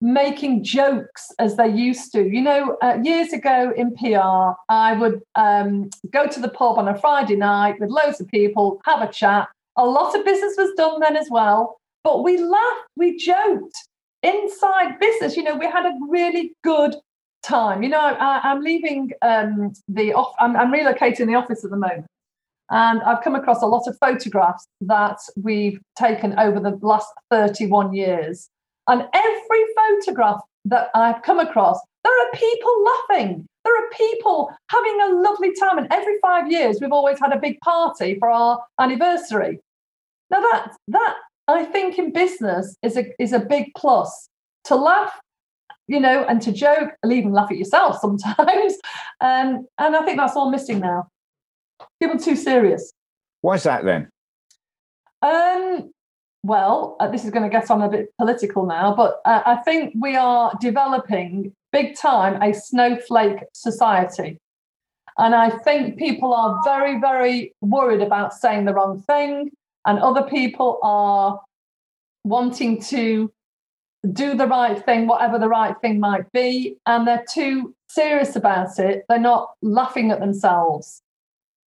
making 0.00 0.64
jokes 0.64 1.30
as 1.38 1.56
they 1.56 1.68
used 1.68 2.12
to. 2.12 2.26
You 2.26 2.42
know, 2.42 2.76
uh, 2.82 2.98
years 3.02 3.32
ago 3.32 3.72
in 3.76 3.94
PR, 3.94 4.54
I 4.68 4.94
would 4.98 5.20
um, 5.34 5.90
go 6.10 6.26
to 6.26 6.40
the 6.40 6.48
pub 6.48 6.78
on 6.78 6.88
a 6.88 6.98
Friday 6.98 7.36
night 7.36 7.78
with 7.80 7.90
loads 7.90 8.20
of 8.20 8.28
people, 8.28 8.80
have 8.84 9.02
a 9.02 9.12
chat. 9.12 9.48
A 9.76 9.84
lot 9.84 10.16
of 10.16 10.24
business 10.24 10.54
was 10.56 10.72
done 10.76 11.00
then 11.00 11.16
as 11.16 11.28
well, 11.30 11.78
but 12.02 12.24
we 12.24 12.38
laughed, 12.38 12.88
we 12.96 13.16
joked 13.16 13.76
inside 14.22 14.98
business. 14.98 15.36
You 15.36 15.42
know, 15.42 15.56
we 15.56 15.66
had 15.66 15.86
a 15.86 15.92
really 16.08 16.52
good 16.64 16.96
time. 17.42 17.82
You 17.82 17.90
know, 17.90 18.00
I, 18.00 18.50
am 18.50 18.62
leaving 18.62 19.10
um, 19.22 19.72
the 19.88 20.12
off. 20.14 20.34
I'm, 20.40 20.56
I'm 20.56 20.72
relocating 20.72 21.26
the 21.26 21.34
office 21.34 21.64
at 21.64 21.70
the 21.70 21.76
moment. 21.76 22.06
And 22.72 23.02
I've 23.02 23.22
come 23.24 23.34
across 23.34 23.62
a 23.62 23.66
lot 23.66 23.88
of 23.88 23.98
photographs 23.98 24.64
that 24.82 25.18
we've 25.36 25.80
taken 25.98 26.38
over 26.38 26.60
the 26.60 26.78
last 26.82 27.08
31 27.30 27.92
years 27.94 28.48
and 28.90 29.06
every 29.14 29.64
photograph 29.76 30.40
that 30.64 30.90
I've 30.94 31.22
come 31.22 31.38
across, 31.38 31.78
there 32.02 32.12
are 32.12 32.30
people 32.34 32.84
laughing. 32.84 33.46
There 33.64 33.76
are 33.76 33.88
people 33.92 34.50
having 34.68 35.00
a 35.02 35.14
lovely 35.22 35.54
time. 35.54 35.78
And 35.78 35.86
every 35.92 36.18
five 36.20 36.50
years, 36.50 36.78
we've 36.80 36.92
always 36.92 37.20
had 37.20 37.32
a 37.32 37.38
big 37.38 37.60
party 37.60 38.18
for 38.18 38.28
our 38.28 38.60
anniversary. 38.80 39.60
Now, 40.30 40.40
that, 40.40 40.72
that 40.88 41.14
I 41.46 41.64
think 41.64 41.98
in 41.98 42.12
business 42.12 42.76
is 42.82 42.96
a, 42.96 43.04
is 43.22 43.32
a 43.32 43.38
big 43.38 43.72
plus 43.76 44.28
to 44.64 44.74
laugh, 44.74 45.12
you 45.86 46.00
know, 46.00 46.24
and 46.24 46.42
to 46.42 46.50
joke, 46.50 46.90
and 47.04 47.12
even 47.12 47.32
laugh 47.32 47.50
at 47.50 47.58
yourself 47.58 47.98
sometimes. 48.00 48.76
Um, 49.22 49.66
and 49.76 49.94
I 49.94 50.02
think 50.06 50.16
that's 50.16 50.34
all 50.34 50.50
missing 50.50 50.80
now. 50.80 51.06
People 52.00 52.18
too 52.18 52.36
serious. 52.36 52.90
Why 53.42 53.56
is 53.56 53.64
that 53.64 53.84
then? 53.84 54.08
Um, 55.20 55.92
well, 56.42 56.96
uh, 57.00 57.08
this 57.08 57.24
is 57.24 57.30
going 57.30 57.42
to 57.42 57.50
get 57.50 57.70
on 57.70 57.82
a 57.82 57.88
bit 57.88 58.12
political 58.18 58.66
now, 58.66 58.94
but 58.94 59.20
uh, 59.24 59.42
I 59.44 59.56
think 59.56 59.94
we 60.00 60.16
are 60.16 60.52
developing 60.60 61.52
big 61.72 61.96
time 61.96 62.40
a 62.42 62.54
snowflake 62.54 63.44
society. 63.52 64.38
And 65.18 65.34
I 65.34 65.50
think 65.50 65.98
people 65.98 66.32
are 66.32 66.60
very, 66.64 66.98
very 66.98 67.52
worried 67.60 68.00
about 68.00 68.32
saying 68.32 68.64
the 68.64 68.72
wrong 68.72 69.02
thing, 69.02 69.50
and 69.86 69.98
other 69.98 70.22
people 70.22 70.78
are 70.82 71.40
wanting 72.24 72.80
to 72.84 73.30
do 74.12 74.34
the 74.34 74.46
right 74.46 74.82
thing, 74.82 75.06
whatever 75.06 75.38
the 75.38 75.48
right 75.48 75.74
thing 75.82 76.00
might 76.00 76.30
be, 76.32 76.76
and 76.86 77.06
they're 77.06 77.24
too 77.30 77.74
serious 77.88 78.34
about 78.34 78.78
it. 78.78 79.04
They're 79.08 79.18
not 79.18 79.50
laughing 79.60 80.10
at 80.10 80.20
themselves. 80.20 81.02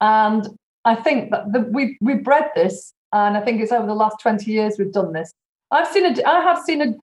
And 0.02 0.48
I 0.84 0.96
think 0.96 1.32
that 1.32 1.54
the, 1.54 1.62
we 1.62 1.98
we 2.02 2.16
bred 2.16 2.52
this 2.54 2.94
and 3.14 3.38
I 3.38 3.42
think 3.42 3.62
it's 3.62 3.72
over 3.72 3.88
the 3.88 3.94
last 3.94 4.18
20 4.22 4.52
years 4.52 4.76
we've 4.78 4.92
done 4.92 5.14
this. 5.14 5.32
I've 5.72 5.88
seen 5.88 6.06
a, 6.06 6.28
I 6.28 6.42
have 6.42 6.60
seen 6.60 6.82
a, 6.82 6.96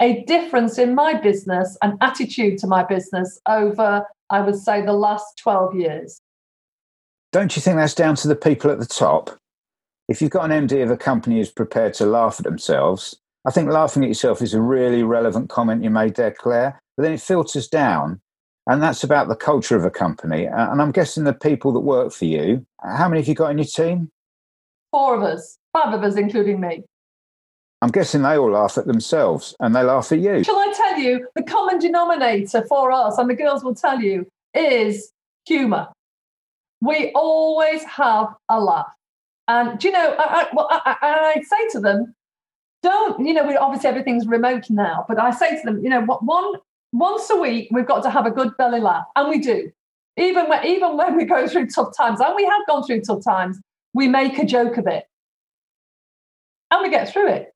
a 0.00 0.24
difference 0.24 0.78
in 0.78 0.94
my 0.94 1.14
business 1.14 1.76
and 1.82 1.94
attitude 2.00 2.58
to 2.58 2.66
my 2.66 2.84
business 2.84 3.40
over, 3.48 4.04
I 4.30 4.40
would 4.40 4.56
say, 4.56 4.84
the 4.84 4.92
last 4.92 5.38
12 5.38 5.74
years. 5.76 6.20
Don't 7.32 7.56
you 7.56 7.62
think 7.62 7.76
that's 7.76 7.94
down 7.94 8.16
to 8.16 8.28
the 8.28 8.36
people 8.36 8.70
at 8.70 8.78
the 8.78 8.86
top? 8.86 9.30
If 10.08 10.20
you've 10.20 10.30
got 10.30 10.50
an 10.50 10.68
MD 10.68 10.82
of 10.82 10.90
a 10.90 10.96
company 10.96 11.36
who's 11.36 11.50
prepared 11.50 11.94
to 11.94 12.06
laugh 12.06 12.36
at 12.38 12.44
themselves, 12.44 13.16
I 13.46 13.50
think 13.50 13.70
laughing 13.70 14.02
at 14.02 14.08
yourself 14.08 14.42
is 14.42 14.54
a 14.54 14.60
really 14.60 15.02
relevant 15.02 15.48
comment 15.48 15.82
you 15.82 15.90
made 15.90 16.14
there, 16.14 16.30
Claire. 16.30 16.80
But 16.96 17.04
then 17.04 17.12
it 17.12 17.20
filters 17.20 17.68
down, 17.68 18.20
and 18.68 18.82
that's 18.82 19.02
about 19.02 19.28
the 19.28 19.36
culture 19.36 19.76
of 19.76 19.84
a 19.84 19.90
company. 19.90 20.44
And 20.44 20.80
I'm 20.80 20.92
guessing 20.92 21.24
the 21.24 21.32
people 21.32 21.72
that 21.72 21.80
work 21.80 22.12
for 22.12 22.26
you, 22.26 22.64
how 22.82 23.08
many 23.08 23.20
have 23.20 23.28
you 23.28 23.34
got 23.34 23.50
in 23.50 23.58
your 23.58 23.66
team? 23.66 24.11
Four 24.92 25.16
of 25.16 25.22
us, 25.22 25.58
five 25.72 25.92
of 25.92 26.04
us, 26.04 26.16
including 26.16 26.60
me. 26.60 26.84
I'm 27.80 27.90
guessing 27.90 28.22
they 28.22 28.38
all 28.38 28.52
laugh 28.52 28.78
at 28.78 28.86
themselves 28.86 29.56
and 29.58 29.74
they 29.74 29.82
laugh 29.82 30.12
at 30.12 30.20
you. 30.20 30.44
Shall 30.44 30.56
I 30.56 30.72
tell 30.76 30.98
you, 30.98 31.26
the 31.34 31.42
common 31.42 31.80
denominator 31.80 32.64
for 32.66 32.92
us, 32.92 33.18
and 33.18 33.28
the 33.28 33.34
girls 33.34 33.64
will 33.64 33.74
tell 33.74 34.00
you, 34.00 34.26
is 34.54 35.10
humour. 35.46 35.88
We 36.80 37.10
always 37.14 37.82
have 37.84 38.28
a 38.48 38.60
laugh. 38.60 38.92
And 39.48 39.80
do 39.80 39.88
you 39.88 39.94
know, 39.94 40.14
I, 40.16 40.42
I, 40.42 40.48
well, 40.52 40.68
I, 40.70 40.96
I, 41.02 41.34
I 41.36 41.42
say 41.42 41.68
to 41.72 41.80
them, 41.80 42.14
don't, 42.82 43.26
you 43.26 43.34
know, 43.34 43.46
we 43.46 43.56
obviously 43.56 43.88
everything's 43.88 44.26
remote 44.26 44.70
now, 44.70 45.04
but 45.08 45.18
I 45.18 45.30
say 45.32 45.56
to 45.58 45.62
them, 45.64 45.82
you 45.82 45.90
know, 45.90 46.02
what 46.02 46.24
one 46.24 46.54
once 46.92 47.30
a 47.30 47.36
week 47.36 47.68
we've 47.72 47.86
got 47.86 48.02
to 48.02 48.10
have 48.10 48.26
a 48.26 48.30
good 48.30 48.56
belly 48.58 48.80
laugh, 48.80 49.06
and 49.16 49.28
we 49.28 49.38
do. 49.38 49.72
Even 50.16 50.48
when 50.48 50.64
even 50.66 50.96
when 50.96 51.16
we 51.16 51.24
go 51.24 51.48
through 51.48 51.68
tough 51.68 51.96
times, 51.96 52.20
and 52.20 52.34
we 52.36 52.44
have 52.44 52.66
gone 52.68 52.84
through 52.84 53.00
tough 53.00 53.24
times, 53.24 53.58
we 53.94 54.08
make 54.08 54.38
a 54.38 54.44
joke 54.44 54.76
of 54.76 54.86
it 54.86 55.04
and 56.70 56.82
we 56.82 56.90
get 56.90 57.08
through 57.08 57.28
it 57.28 57.54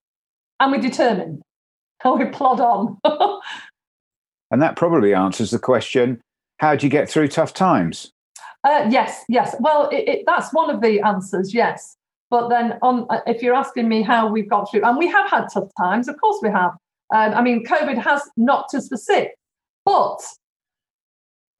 and 0.60 0.72
we're 0.72 0.80
determined 0.80 1.42
and 2.04 2.18
we 2.18 2.26
plod 2.26 2.60
on. 2.60 2.98
and 4.50 4.62
that 4.62 4.76
probably 4.76 5.14
answers 5.14 5.50
the 5.50 5.58
question 5.58 6.20
how 6.58 6.74
do 6.74 6.86
you 6.86 6.90
get 6.90 7.10
through 7.10 7.28
tough 7.28 7.52
times? 7.52 8.12
Uh, 8.64 8.86
yes, 8.90 9.24
yes. 9.28 9.54
Well, 9.60 9.88
it, 9.90 10.08
it, 10.08 10.24
that's 10.26 10.52
one 10.52 10.70
of 10.70 10.80
the 10.80 11.00
answers, 11.00 11.52
yes. 11.52 11.96
But 12.30 12.48
then, 12.48 12.78
on 12.82 13.06
uh, 13.10 13.20
if 13.26 13.42
you're 13.42 13.54
asking 13.54 13.88
me 13.88 14.02
how 14.02 14.28
we've 14.28 14.48
got 14.48 14.70
through, 14.70 14.82
and 14.82 14.96
we 14.96 15.06
have 15.06 15.30
had 15.30 15.46
tough 15.52 15.70
times, 15.78 16.08
of 16.08 16.18
course 16.18 16.38
we 16.42 16.48
have. 16.48 16.72
Um, 17.14 17.34
I 17.34 17.42
mean, 17.42 17.64
COVID 17.64 17.98
has 17.98 18.22
knocked 18.36 18.74
us 18.74 18.88
for 18.88 18.96
six, 18.96 19.32
but 19.84 20.18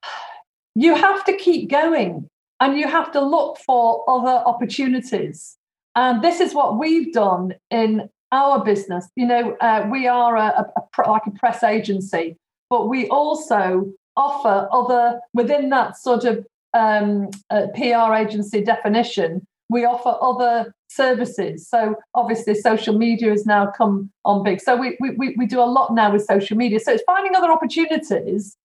you 0.74 0.94
have 0.94 1.24
to 1.26 1.36
keep 1.36 1.70
going 1.70 2.28
and 2.60 2.78
you 2.78 2.88
have 2.88 3.12
to 3.12 3.20
look 3.20 3.58
for 3.58 4.04
other 4.08 4.42
opportunities. 4.46 5.56
And 5.94 6.22
this 6.22 6.40
is 6.40 6.54
what 6.54 6.78
we've 6.78 7.12
done 7.12 7.54
in 7.70 8.08
our 8.32 8.64
business. 8.64 9.08
You 9.16 9.26
know, 9.26 9.56
uh, 9.60 9.86
we 9.90 10.06
are 10.06 10.36
a, 10.36 10.66
a, 10.76 11.02
a, 11.02 11.10
like 11.10 11.26
a 11.26 11.30
press 11.30 11.62
agency, 11.62 12.36
but 12.68 12.88
we 12.88 13.08
also 13.08 13.92
offer 14.16 14.68
other 14.72 15.20
within 15.34 15.70
that 15.70 15.96
sort 15.96 16.24
of 16.24 16.46
um, 16.74 17.30
uh, 17.50 17.66
PR 17.74 18.14
agency 18.14 18.62
definition. 18.62 19.46
We 19.68 19.84
offer 19.84 20.16
other 20.20 20.74
services. 20.88 21.68
So 21.68 21.96
obviously, 22.14 22.54
social 22.54 22.96
media 22.96 23.30
has 23.30 23.46
now 23.46 23.66
come 23.66 24.10
on 24.24 24.42
big. 24.42 24.60
So 24.60 24.76
we 24.76 24.96
we 25.00 25.34
we 25.36 25.46
do 25.46 25.60
a 25.60 25.64
lot 25.64 25.94
now 25.94 26.12
with 26.12 26.24
social 26.24 26.56
media. 26.56 26.80
So 26.80 26.92
it's 26.92 27.02
finding 27.04 27.34
other 27.34 27.50
opportunities 27.50 28.56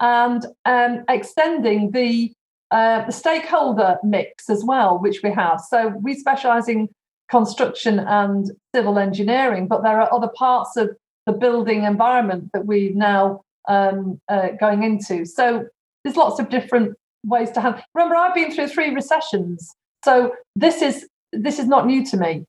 and 0.00 0.46
um, 0.64 1.04
extending 1.08 1.90
the 1.92 2.32
uh, 2.70 3.04
the 3.04 3.12
stakeholder 3.12 3.98
mix 4.02 4.48
as 4.48 4.64
well, 4.64 4.98
which 4.98 5.22
we 5.22 5.32
have. 5.32 5.60
So 5.60 5.88
we 6.00 6.14
specialise 6.14 6.68
in 6.68 6.88
construction 7.30 8.00
and 8.00 8.50
civil 8.74 8.98
engineering, 8.98 9.66
but 9.66 9.82
there 9.82 10.00
are 10.00 10.12
other 10.12 10.28
parts 10.28 10.76
of 10.76 10.90
the 11.26 11.32
building 11.32 11.84
environment 11.84 12.50
that 12.52 12.66
we're 12.66 12.92
now 12.94 13.42
um, 13.68 14.20
uh, 14.28 14.48
going 14.58 14.82
into. 14.82 15.24
So 15.24 15.66
there's 16.02 16.16
lots 16.16 16.40
of 16.40 16.48
different 16.48 16.96
ways 17.24 17.50
to 17.52 17.60
have. 17.60 17.82
Remember, 17.94 18.16
I've 18.16 18.34
been 18.34 18.50
through 18.52 18.68
three 18.68 18.90
recessions, 18.90 19.74
so 20.04 20.34
this 20.56 20.82
is 20.82 21.06
this 21.32 21.58
is 21.58 21.66
not 21.66 21.86
new 21.86 22.04
to 22.06 22.16
me. 22.16 22.44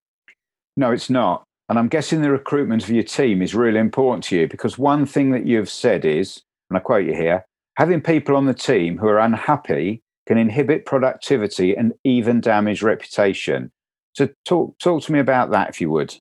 No, 0.77 0.91
it's 0.91 1.09
not. 1.09 1.43
And 1.69 1.77
I'm 1.77 1.87
guessing 1.87 2.21
the 2.21 2.31
recruitment 2.31 2.83
of 2.83 2.89
your 2.89 3.03
team 3.03 3.41
is 3.41 3.53
really 3.53 3.79
important 3.79 4.23
to 4.25 4.35
you 4.35 4.47
because 4.47 4.77
one 4.77 5.05
thing 5.05 5.31
that 5.31 5.45
you've 5.45 5.69
said 5.69 6.05
is, 6.05 6.41
and 6.69 6.77
I 6.77 6.81
quote 6.81 7.05
you 7.05 7.13
here, 7.13 7.45
having 7.77 8.01
people 8.01 8.35
on 8.35 8.45
the 8.45 8.53
team 8.53 8.97
who 8.97 9.07
are 9.07 9.19
unhappy 9.19 10.01
can 10.27 10.37
inhibit 10.37 10.85
productivity 10.85 11.75
and 11.75 11.93
even 12.03 12.41
damage 12.41 12.81
reputation. 12.81 13.71
So, 14.13 14.29
talk, 14.45 14.77
talk 14.79 15.03
to 15.03 15.11
me 15.11 15.19
about 15.19 15.51
that, 15.51 15.69
if 15.69 15.81
you 15.81 15.89
would. 15.89 16.15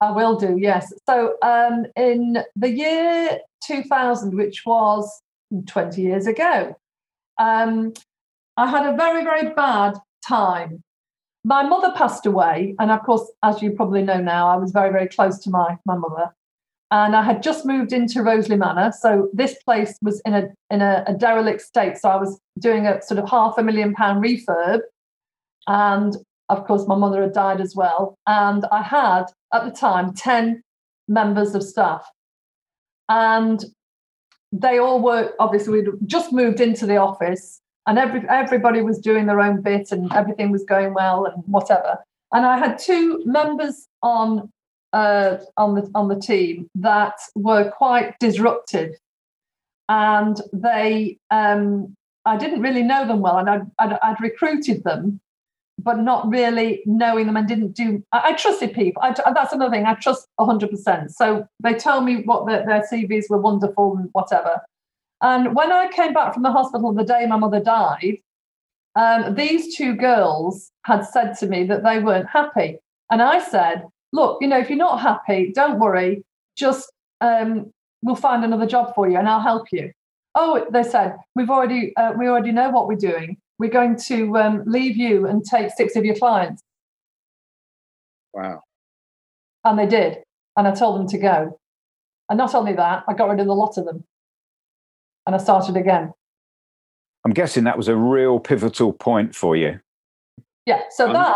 I 0.00 0.10
will 0.10 0.36
do, 0.36 0.56
yes. 0.58 0.92
So, 1.08 1.36
um, 1.42 1.86
in 1.96 2.38
the 2.54 2.70
year 2.70 3.40
2000, 3.66 4.34
which 4.34 4.64
was 4.66 5.22
20 5.66 6.02
years 6.02 6.26
ago. 6.26 6.76
Um, 7.38 7.92
I 8.56 8.70
had 8.70 8.86
a 8.86 8.96
very, 8.96 9.22
very 9.22 9.50
bad 9.54 9.98
time. 10.26 10.82
My 11.44 11.62
mother 11.62 11.92
passed 11.96 12.26
away, 12.26 12.74
and 12.78 12.90
of 12.90 13.02
course, 13.04 13.30
as 13.42 13.62
you 13.62 13.72
probably 13.72 14.02
know 14.02 14.20
now, 14.20 14.48
I 14.48 14.56
was 14.56 14.72
very, 14.72 14.90
very 14.90 15.08
close 15.08 15.38
to 15.40 15.50
my, 15.50 15.76
my 15.84 15.96
mother. 15.96 16.34
And 16.90 17.16
I 17.16 17.22
had 17.22 17.42
just 17.42 17.66
moved 17.66 17.92
into 17.92 18.22
Roseley 18.22 18.56
Manor, 18.56 18.92
so 18.92 19.28
this 19.32 19.56
place 19.64 19.96
was 20.02 20.20
in 20.24 20.34
a 20.34 20.48
in 20.70 20.82
a, 20.82 21.02
a 21.08 21.14
derelict 21.14 21.62
state. 21.62 21.98
So 21.98 22.08
I 22.08 22.16
was 22.16 22.38
doing 22.60 22.86
a 22.86 23.02
sort 23.02 23.18
of 23.18 23.28
half 23.28 23.58
a 23.58 23.62
million 23.62 23.92
pound 23.92 24.24
refurb, 24.24 24.80
and 25.66 26.16
of 26.48 26.64
course, 26.64 26.86
my 26.86 26.94
mother 26.94 27.22
had 27.22 27.32
died 27.32 27.60
as 27.60 27.74
well. 27.74 28.16
And 28.28 28.64
I 28.70 28.82
had 28.82 29.24
at 29.52 29.64
the 29.64 29.72
time 29.72 30.14
ten 30.14 30.62
members 31.08 31.56
of 31.56 31.64
staff, 31.64 32.06
and 33.08 33.64
they 34.52 34.78
all 34.78 35.02
were 35.02 35.32
obviously 35.40 35.80
we'd 35.80 35.90
just 36.06 36.32
moved 36.32 36.60
into 36.60 36.86
the 36.86 36.96
office 36.96 37.60
and 37.86 37.98
every, 37.98 38.22
everybody 38.28 38.82
was 38.82 38.98
doing 38.98 39.26
their 39.26 39.40
own 39.40 39.62
bit 39.62 39.92
and 39.92 40.12
everything 40.12 40.50
was 40.50 40.64
going 40.64 40.94
well 40.94 41.24
and 41.24 41.42
whatever. 41.46 41.98
And 42.32 42.44
I 42.44 42.58
had 42.58 42.78
two 42.78 43.22
members 43.24 43.86
on 44.02 44.50
uh, 44.92 45.38
on 45.56 45.74
the 45.74 45.90
on 45.94 46.08
the 46.08 46.18
team 46.18 46.68
that 46.74 47.14
were 47.34 47.70
quite 47.70 48.18
disruptive, 48.18 48.94
and 49.88 50.40
they 50.52 51.18
um, 51.30 51.94
I 52.24 52.36
didn't 52.36 52.62
really 52.62 52.82
know 52.82 53.06
them 53.06 53.20
well, 53.20 53.38
and 53.38 53.48
I'd, 53.48 53.66
I'd, 53.78 53.98
I'd, 54.02 54.20
recruited 54.20 54.84
them, 54.84 55.20
but 55.78 55.98
not 55.98 56.28
really 56.28 56.82
knowing 56.86 57.26
them, 57.26 57.36
and 57.36 57.46
didn't 57.46 57.72
do. 57.72 58.02
I, 58.12 58.30
I 58.30 58.32
trusted 58.34 58.74
people. 58.74 59.02
I, 59.02 59.14
that's 59.34 59.52
another 59.52 59.70
thing. 59.70 59.86
I 59.86 59.94
trust 59.94 60.26
hundred 60.38 60.70
percent. 60.70 61.12
So 61.12 61.46
they 61.62 61.74
told 61.74 62.04
me 62.04 62.22
what 62.24 62.46
the, 62.46 62.64
their 62.66 62.82
CVs 62.90 63.24
were 63.28 63.40
wonderful 63.40 63.96
and 63.96 64.08
whatever, 64.12 64.60
and 65.22 65.54
when 65.54 65.72
I 65.72 65.90
came 65.90 66.12
back 66.12 66.34
from 66.34 66.42
the 66.42 66.52
hospital 66.52 66.92
the 66.92 67.04
day 67.04 67.26
my 67.26 67.36
mother 67.36 67.60
died, 67.60 68.18
um, 68.96 69.34
these 69.34 69.76
two 69.76 69.94
girls 69.94 70.70
had 70.84 71.02
said 71.02 71.34
to 71.38 71.46
me 71.46 71.64
that 71.64 71.82
they 71.82 71.98
weren't 71.98 72.28
happy. 72.28 72.78
And 73.10 73.22
I 73.22 73.40
said, 73.40 73.84
look, 74.16 74.38
you 74.40 74.48
know, 74.48 74.58
if 74.58 74.68
you're 74.68 74.78
not 74.78 75.00
happy, 75.00 75.52
don't 75.54 75.78
worry. 75.78 76.24
Just 76.56 76.90
um, 77.20 77.72
we'll 78.02 78.16
find 78.16 78.44
another 78.44 78.66
job 78.66 78.94
for 78.94 79.08
you 79.08 79.16
and 79.18 79.28
I'll 79.28 79.40
help 79.40 79.66
you. 79.70 79.92
Oh, 80.34 80.66
they 80.70 80.82
said, 80.82 81.16
we've 81.34 81.50
already, 81.50 81.94
uh, 81.96 82.12
we 82.18 82.26
already 82.26 82.52
know 82.52 82.70
what 82.70 82.88
we're 82.88 82.96
doing. 82.96 83.36
We're 83.58 83.70
going 83.70 83.96
to 84.08 84.36
um, 84.36 84.64
leave 84.66 84.96
you 84.96 85.26
and 85.26 85.44
take 85.44 85.70
six 85.70 85.96
of 85.96 86.04
your 86.04 86.16
clients. 86.16 86.62
Wow. 88.34 88.62
And 89.64 89.78
they 89.78 89.86
did. 89.86 90.18
And 90.56 90.66
I 90.66 90.74
told 90.74 90.98
them 90.98 91.06
to 91.08 91.18
go. 91.18 91.60
And 92.28 92.36
not 92.36 92.54
only 92.54 92.72
that, 92.74 93.04
I 93.08 93.14
got 93.14 93.30
rid 93.30 93.40
of 93.40 93.46
a 93.46 93.52
lot 93.52 93.78
of 93.78 93.84
them 93.84 94.04
and 95.26 95.34
I 95.34 95.38
started 95.38 95.76
again. 95.76 96.12
I'm 97.24 97.32
guessing 97.32 97.64
that 97.64 97.76
was 97.76 97.88
a 97.88 97.96
real 97.96 98.38
pivotal 98.38 98.92
point 98.92 99.34
for 99.34 99.56
you. 99.56 99.80
Yeah. 100.64 100.82
So 100.90 101.12
that 101.12 101.34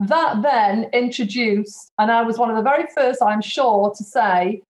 that 0.00 0.42
then 0.42 0.90
introduced, 0.92 1.92
and 1.98 2.10
I 2.10 2.22
was 2.22 2.38
one 2.38 2.50
of 2.50 2.56
the 2.56 2.62
very 2.62 2.86
first, 2.94 3.22
I'm 3.22 3.40
sure, 3.40 3.92
to 3.96 4.04
say 4.04 4.62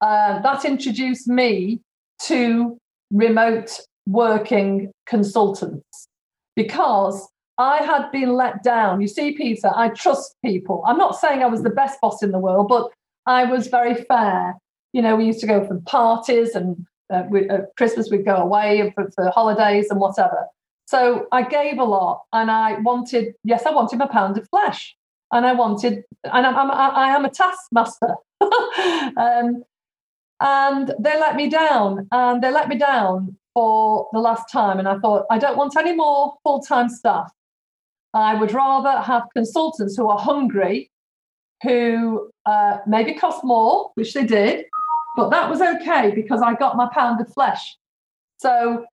uh, 0.00 0.40
that 0.40 0.64
introduced 0.64 1.28
me 1.28 1.80
to 2.22 2.76
remote 3.12 3.80
working 4.06 4.90
consultants 5.06 6.08
because 6.56 7.28
I 7.58 7.78
had 7.78 8.10
been 8.10 8.34
let 8.34 8.62
down. 8.62 9.00
You 9.00 9.08
see, 9.08 9.32
Peter, 9.32 9.70
I 9.74 9.90
trust 9.90 10.34
people. 10.44 10.82
I'm 10.86 10.98
not 10.98 11.18
saying 11.20 11.42
I 11.42 11.46
was 11.46 11.62
the 11.62 11.70
best 11.70 12.00
boss 12.00 12.22
in 12.22 12.32
the 12.32 12.38
world, 12.38 12.68
but 12.68 12.90
I 13.26 13.44
was 13.44 13.68
very 13.68 13.94
fair. 13.94 14.56
You 14.92 15.02
know, 15.02 15.16
we 15.16 15.26
used 15.26 15.40
to 15.40 15.46
go 15.46 15.64
from 15.64 15.82
parties 15.82 16.54
and 16.54 16.84
uh, 17.12 17.24
we, 17.30 17.48
uh, 17.48 17.62
Christmas 17.76 18.10
we'd 18.10 18.24
go 18.24 18.36
away 18.36 18.92
for, 18.94 19.10
for 19.14 19.30
holidays 19.30 19.88
and 19.90 20.00
whatever. 20.00 20.46
So 20.92 21.26
I 21.32 21.40
gave 21.40 21.78
a 21.78 21.84
lot, 21.84 22.24
and 22.34 22.50
I 22.50 22.78
wanted, 22.80 23.32
yes, 23.44 23.64
I 23.64 23.70
wanted 23.70 23.98
my 23.98 24.06
pound 24.06 24.36
of 24.36 24.46
flesh, 24.50 24.94
and 25.32 25.46
I 25.46 25.54
wanted, 25.54 26.04
and 26.22 26.46
I'm, 26.46 26.54
I'm 26.54 26.70
I 26.70 27.16
am 27.16 27.24
a 27.24 27.30
taskmaster, 27.30 28.14
um, 29.16 29.64
and 30.38 30.94
they 31.00 31.18
let 31.18 31.34
me 31.34 31.48
down, 31.48 32.06
and 32.12 32.42
they 32.42 32.52
let 32.52 32.68
me 32.68 32.76
down 32.76 33.38
for 33.54 34.10
the 34.12 34.18
last 34.18 34.52
time, 34.52 34.78
and 34.78 34.86
I 34.86 34.98
thought 34.98 35.24
I 35.30 35.38
don't 35.38 35.56
want 35.56 35.78
any 35.78 35.94
more 35.94 36.34
full 36.42 36.60
time 36.60 36.90
staff. 36.90 37.32
I 38.12 38.34
would 38.34 38.52
rather 38.52 39.00
have 39.00 39.22
consultants 39.34 39.96
who 39.96 40.10
are 40.10 40.18
hungry, 40.18 40.90
who 41.62 42.30
uh, 42.44 42.80
maybe 42.86 43.14
cost 43.14 43.42
more, 43.44 43.92
which 43.94 44.12
they 44.12 44.26
did, 44.26 44.66
but 45.16 45.30
that 45.30 45.48
was 45.48 45.62
okay 45.62 46.12
because 46.14 46.42
I 46.42 46.52
got 46.52 46.76
my 46.76 46.90
pound 46.92 47.18
of 47.22 47.32
flesh. 47.32 47.78
So, 48.36 48.84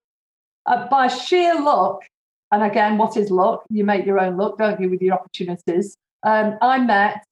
uh, 0.65 0.87
by 0.87 1.07
sheer 1.07 1.59
luck, 1.59 2.01
and 2.51 2.63
again, 2.63 2.97
what 2.97 3.17
is 3.17 3.29
luck? 3.31 3.63
You 3.69 3.83
make 3.83 4.05
your 4.05 4.19
own 4.19 4.37
luck, 4.37 4.57
don't 4.57 4.79
you, 4.79 4.89
with 4.89 5.01
your 5.01 5.13
opportunities? 5.15 5.95
Um, 6.23 6.57
I 6.61 6.79
met 6.79 7.23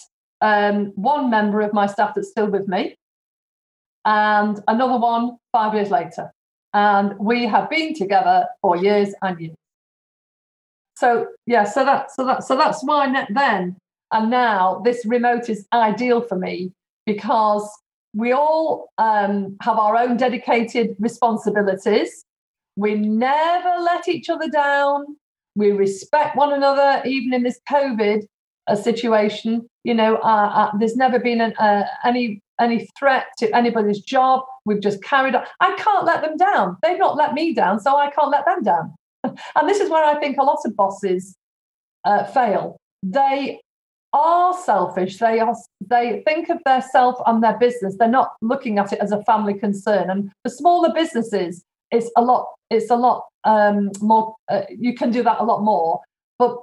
um, 0.42 0.94
one 0.96 1.30
member 1.30 1.62
of 1.62 1.74
my 1.74 1.88
staff 1.88 2.14
that's 2.16 2.30
still 2.30 2.48
with 2.48 2.68
me, 2.68 2.96
and 4.06 4.60
another 4.68 4.98
one 4.98 5.38
five 5.52 5.74
years 5.74 5.92
later. 5.92 6.32
And 6.74 7.18
we 7.18 7.46
have 7.46 7.70
been 7.70 7.94
together 7.94 8.48
for 8.62 8.78
years 8.78 9.14
and 9.22 9.40
years. 9.40 9.56
So 10.96 11.28
yeah, 11.46 11.64
so 11.64 11.86
that 11.86 12.12
so 12.12 12.26
that 12.26 12.44
so 12.44 12.56
that's 12.56 12.84
why 12.84 13.26
then 13.30 13.78
and 14.12 14.30
now 14.30 14.82
this 14.84 15.06
remote 15.06 15.50
is 15.50 15.68
ideal 15.74 16.22
for 16.22 16.38
me 16.38 16.72
because 17.06 17.70
we 18.14 18.32
all 18.32 18.90
um, 18.98 19.58
have 19.62 19.78
our 19.78 19.96
own 19.96 20.18
dedicated 20.18 20.96
responsibilities. 21.00 22.26
We 22.78 22.94
never 22.94 23.82
let 23.82 24.08
each 24.08 24.30
other 24.30 24.48
down. 24.48 25.18
We 25.56 25.72
respect 25.72 26.38
one 26.38 26.54
another, 26.54 27.02
even 27.06 27.34
in 27.34 27.44
this 27.44 27.60
COVID 27.70 28.22
uh, 28.68 28.76
situation. 28.76 29.68
You 29.84 29.96
know, 29.96 30.18
uh, 30.18 30.52
uh, 30.54 30.72
there's 30.78 30.96
never 30.96 31.20
been 31.20 31.42
an, 31.42 31.54
uh, 31.58 31.86
any 32.06 32.40
any 32.62 32.88
threat 32.98 33.26
to 33.40 33.56
anybody's 33.56 34.00
job. 34.00 34.42
We've 34.66 34.82
just 34.82 35.04
carried 35.04 35.36
on. 35.36 35.44
I 35.60 35.76
can't 35.78 36.06
let 36.06 36.22
them 36.22 36.38
down. 36.38 36.78
They've 36.84 37.00
not 37.00 37.18
let 37.18 37.34
me 37.34 37.54
down, 37.54 37.80
so 37.80 37.98
I 37.98 38.12
can't 38.12 38.30
let 38.30 38.46
them 38.46 38.62
down. 38.62 38.96
and 39.24 39.68
this 39.68 39.80
is 39.80 39.90
where 39.90 40.04
I 40.04 40.20
think 40.20 40.38
a 40.38 40.44
lot 40.44 40.60
of 40.64 40.76
bosses 40.76 41.36
uh, 42.06 42.26
fail. 42.26 42.78
They 43.02 43.60
are 44.14 44.54
selfish. 44.54 45.18
They 45.18 45.40
are 45.40 45.56
they 45.82 46.22
think 46.28 46.50
of 46.50 46.60
their 46.64 46.84
self 46.84 47.16
and 47.26 47.44
their 47.44 47.58
business. 47.58 47.96
They're 47.98 48.08
not 48.08 48.34
looking 48.44 48.78
at 48.78 48.94
it 48.94 49.00
as 49.00 49.12
a 49.12 49.24
family 49.24 49.56
concern. 49.56 50.12
And 50.12 50.32
for 50.44 50.50
smaller 50.50 50.94
businesses, 50.94 51.64
it's 51.92 52.10
a 52.16 52.22
lot. 52.22 52.48
It's 52.70 52.90
a 52.90 52.96
lot 52.96 53.26
um, 53.44 53.92
more. 54.02 54.36
Uh, 54.50 54.64
you 54.70 54.96
can 54.96 55.12
do 55.12 55.24
that 55.24 55.40
a 55.40 55.44
lot 55.44 55.64
more. 55.64 56.02
But 56.40 56.58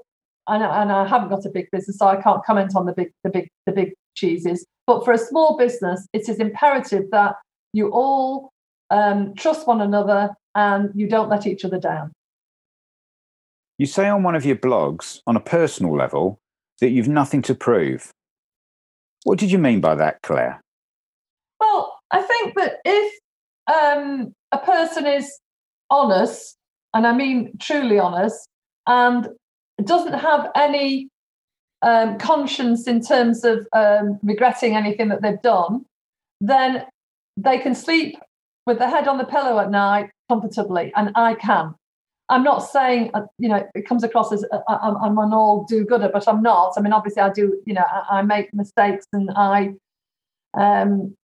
and, 0.46 0.62
and 0.62 0.92
I 0.92 1.06
haven't 1.06 1.30
got 1.30 1.46
a 1.46 1.50
big 1.50 1.70
business, 1.70 1.98
so 1.98 2.06
I 2.06 2.20
can't 2.20 2.44
comment 2.44 2.76
on 2.76 2.87
the 2.87 2.92
big 2.92 3.10
the 3.22 3.30
big 3.30 3.48
the 3.66 3.72
big 3.72 3.94
cheeses. 4.14 4.64
But 4.87 5.04
for 5.04 5.12
a 5.12 5.18
small 5.18 5.56
business, 5.56 6.06
it 6.12 6.28
is 6.28 6.38
imperative 6.38 7.10
that 7.10 7.37
you 7.72 7.88
all 7.88 8.50
um, 8.90 9.34
trust 9.34 9.66
one 9.66 9.80
another 9.80 10.30
and 10.54 10.90
you 10.94 11.08
don't 11.08 11.28
let 11.28 11.46
each 11.46 11.64
other 11.64 11.78
down. 11.78 12.12
You 13.78 13.87
say 13.87 14.08
on 14.08 14.22
one 14.22 14.37
of 14.37 14.44
your 14.44 14.56
blogs, 14.56 15.20
on 15.26 15.37
a 15.37 15.40
personal 15.40 15.96
level, 15.96 16.38
that 16.80 16.90
you've 16.90 17.08
nothing 17.08 17.42
to 17.42 17.54
prove. 17.54 18.12
What 19.24 19.38
did 19.38 19.50
you 19.50 19.58
mean 19.58 19.80
by 19.80 19.94
that, 19.96 20.22
Claire? 20.22 20.60
Well, 21.58 21.98
I 22.10 22.22
think 22.22 22.54
that 22.56 22.76
if 22.84 23.14
um, 23.72 24.35
a 24.53 24.59
person 24.59 25.07
is 25.07 25.31
honest, 25.90 26.57
and 26.92 27.07
I 27.07 27.12
mean 27.12 27.53
truly 27.61 27.98
honest, 27.98 28.48
and 28.87 29.29
doesn't 29.85 30.14
have 30.14 30.50
any 30.55 31.09
um, 31.83 32.18
conscience 32.18 32.87
in 32.87 33.00
terms 33.00 33.44
of 33.44 33.66
um, 33.72 34.18
regretting 34.22 34.77
anything 34.77 35.09
that 35.09 35.22
they've 35.22 35.42
done, 35.42 35.85
then 36.40 36.85
they 37.37 37.59
can 37.59 37.74
sleep 37.74 38.16
with 38.66 38.79
their 38.79 38.88
head 38.88 39.09
on 39.09 39.18
the 39.18 39.24
pillow 39.24 39.59
at 39.59 39.70
night 39.70 40.11
comfortably, 40.29 40.92
and 40.96 41.11
I 41.14 41.35
can. 41.35 41.74
I'm 42.31 42.42
not 42.42 42.61
saying, 42.61 43.11
uh, 43.12 43.22
you 43.38 43.48
know, 43.50 43.68
it 43.74 43.87
comes 43.87 44.03
across 44.03 44.33
as 44.33 44.44
uh, 44.50 44.61
uh, 44.66 44.94
I'm, 45.03 45.18
an 45.18 45.35
all 45.35 45.66
do 45.68 45.85
gooder, 45.85 46.09
but 46.11 46.27
I'm 46.27 46.42
not. 46.42 46.72
I 46.77 46.81
mean, 46.81 46.94
obviously, 46.94 47.20
I 47.20 47.31
do, 47.31 47.61
you 47.66 47.74
know, 47.74 47.85
I 48.11 48.22
make 48.22 48.53
mistakes 48.55 49.07
and 49.12 49.31
I 49.37 49.74
um, 50.55 51.14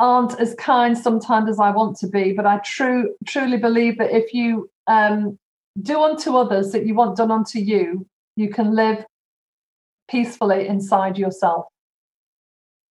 aren't 0.00 0.38
as 0.40 0.54
kind 0.54 0.98
sometimes 0.98 1.48
as 1.48 1.60
I 1.60 1.70
want 1.70 1.96
to 1.98 2.08
be. 2.08 2.32
But 2.32 2.46
I 2.46 2.58
true, 2.58 3.14
truly 3.26 3.58
believe 3.58 3.98
that 3.98 4.10
if 4.10 4.34
you 4.34 4.68
um, 4.88 5.38
do 5.80 6.02
unto 6.02 6.36
others 6.36 6.72
that 6.72 6.86
you 6.86 6.94
want 6.94 7.16
done 7.16 7.30
unto 7.30 7.60
you, 7.60 8.06
you 8.36 8.50
can 8.50 8.74
live 8.74 9.04
peacefully 10.10 10.66
inside 10.66 11.18
yourself. 11.18 11.66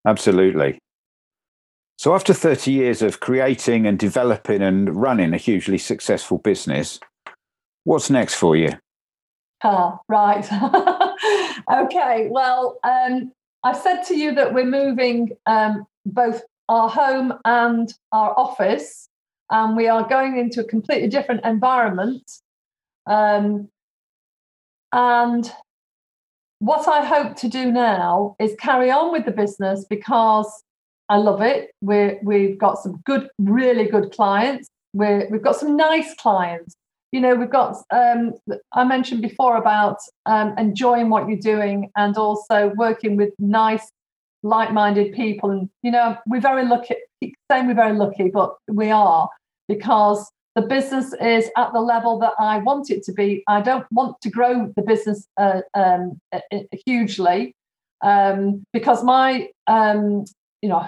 Absolutely. 0.06 0.80
So, 1.98 2.16
after 2.16 2.34
30 2.34 2.72
years 2.72 3.02
of 3.02 3.20
creating 3.20 3.86
and 3.86 4.00
developing 4.00 4.62
and 4.62 4.96
running 4.96 5.34
a 5.34 5.38
hugely 5.38 5.78
successful 5.78 6.38
business, 6.38 7.02
What's 7.90 8.10
next 8.10 8.36
for 8.36 8.56
you? 8.56 8.70
Ah, 9.64 9.98
right. 10.08 10.46
okay. 11.86 12.28
Well, 12.30 12.78
um, 12.84 13.32
I've 13.64 13.78
said 13.78 14.04
to 14.04 14.16
you 14.16 14.36
that 14.36 14.54
we're 14.54 14.66
moving 14.66 15.32
um, 15.46 15.88
both 16.06 16.44
our 16.70 16.88
home 16.88 17.34
and 17.44 17.94
our 18.12 18.38
office 18.40 19.10
and 19.50 19.76
we 19.76 19.88
are 19.88 20.08
going 20.08 20.38
into 20.38 20.62
a 20.62 20.64
completely 20.64 21.08
different 21.08 21.44
environment. 21.44 22.24
Um, 23.08 23.70
and 24.94 25.52
what 26.60 26.88
I 26.88 27.06
hope 27.06 27.36
to 27.38 27.48
do 27.48 27.72
now 27.72 28.36
is 28.40 28.56
carry 28.60 28.92
on 28.92 29.12
with 29.12 29.26
the 29.26 29.32
business 29.32 29.86
because 29.90 30.64
I 31.08 31.18
love 31.18 31.42
it. 31.42 31.72
We're, 31.82 32.20
we've 32.24 32.58
got 32.58 32.78
some 32.78 33.02
good, 33.06 33.30
really 33.40 33.86
good 33.86 34.12
clients. 34.12 34.70
We're, 34.94 35.28
we've 35.30 35.42
got 35.42 35.56
some 35.56 35.76
nice 35.76 36.14
clients. 36.16 36.76
You 37.12 37.22
know, 37.22 37.34
we've 37.34 37.50
got, 37.50 37.78
um, 37.92 38.34
I 38.74 38.84
mentioned 38.84 39.24
before 39.24 39.58
about 39.58 39.98
um, 40.28 40.54
enjoying 40.60 41.10
what 41.10 41.28
you're 41.28 41.40
doing 41.40 41.90
and 41.96 42.16
also 42.18 42.72
working 42.76 43.16
with 43.16 43.34
nice, 43.40 43.90
like 44.44 44.74
minded 44.74 45.14
people. 45.14 45.52
And, 45.52 45.70
you 45.82 45.92
know, 45.92 46.18
we're 46.28 46.42
very 46.42 46.66
lucky, 46.66 46.96
saying 47.52 47.68
we're 47.68 47.74
very 47.74 47.96
lucky, 47.96 48.30
but 48.30 48.56
we 48.68 48.92
are 48.92 49.30
because 49.68 50.30
the 50.56 50.62
business 50.62 51.14
is 51.22 51.50
at 51.58 51.72
the 51.74 51.80
level 51.80 52.20
that 52.20 52.34
I 52.40 52.58
want 52.58 52.90
it 52.90 53.04
to 53.04 53.14
be. 53.14 53.44
I 53.48 53.62
don't 53.62 53.86
want 53.92 54.20
to 54.22 54.30
grow 54.30 54.72
the 54.76 54.82
business 54.82 55.28
uh, 55.38 55.62
um, 55.74 56.20
hugely 56.86 57.56
um, 58.02 58.64
because 58.74 59.04
my, 59.04 59.50
um, 59.68 60.26
you 60.62 60.70
know, 60.70 60.88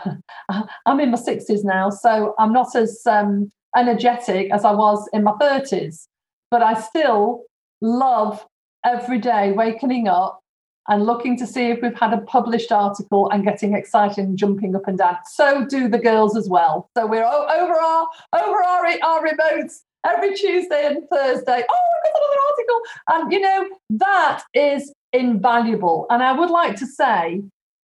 I'm 0.86 1.00
in 1.00 1.12
my 1.12 1.18
60s 1.18 1.64
now, 1.64 1.90
so 1.90 2.34
I'm 2.40 2.54
not 2.54 2.76
as 2.76 3.02
um, 3.06 3.52
energetic 3.78 4.52
as 4.52 4.66
I 4.66 4.72
was 4.72 5.08
in 5.14 5.24
my 5.24 5.34
30s, 5.34 6.08
but 6.50 6.62
I 6.62 6.74
still 6.74 7.44
love 7.82 8.46
every 8.84 9.20
day 9.20 9.52
waking 9.52 10.08
up 10.08 10.41
and 10.88 11.06
looking 11.06 11.38
to 11.38 11.48
see 11.48 11.68
if 11.68 11.82
we've 11.82 11.98
had 11.98 12.14
a 12.14 12.22
published 12.22 12.72
article 12.72 13.30
and 13.30 13.44
getting 13.44 13.74
excited 13.76 14.26
and 14.26 14.38
jumping 14.38 14.76
up 14.76 14.88
and 14.88 14.98
down. 14.98 15.18
So 15.32 15.66
do 15.66 15.88
the 15.88 16.00
girls 16.00 16.36
as 16.36 16.50
well. 16.50 16.90
So 16.98 17.06
we're 17.06 17.24
over 17.24 17.74
our 17.74 18.08
over 18.34 18.64
our, 18.64 18.86
our 19.04 19.26
remotes 19.26 19.82
every 20.06 20.34
Tuesday 20.34 20.88
and 20.88 21.08
Thursday. 21.10 21.64
Oh, 21.70 21.84
we've 22.04 22.14
got 22.14 22.22
another 22.22 22.42
article. 22.50 22.82
And 23.10 23.32
you 23.32 23.40
know, 23.40 23.70
that 24.00 24.44
is 24.54 24.94
invaluable. 25.14 26.08
And 26.10 26.24
I 26.24 26.32
would 26.32 26.50
like 26.50 26.76
to 26.78 26.86
say 26.86 27.42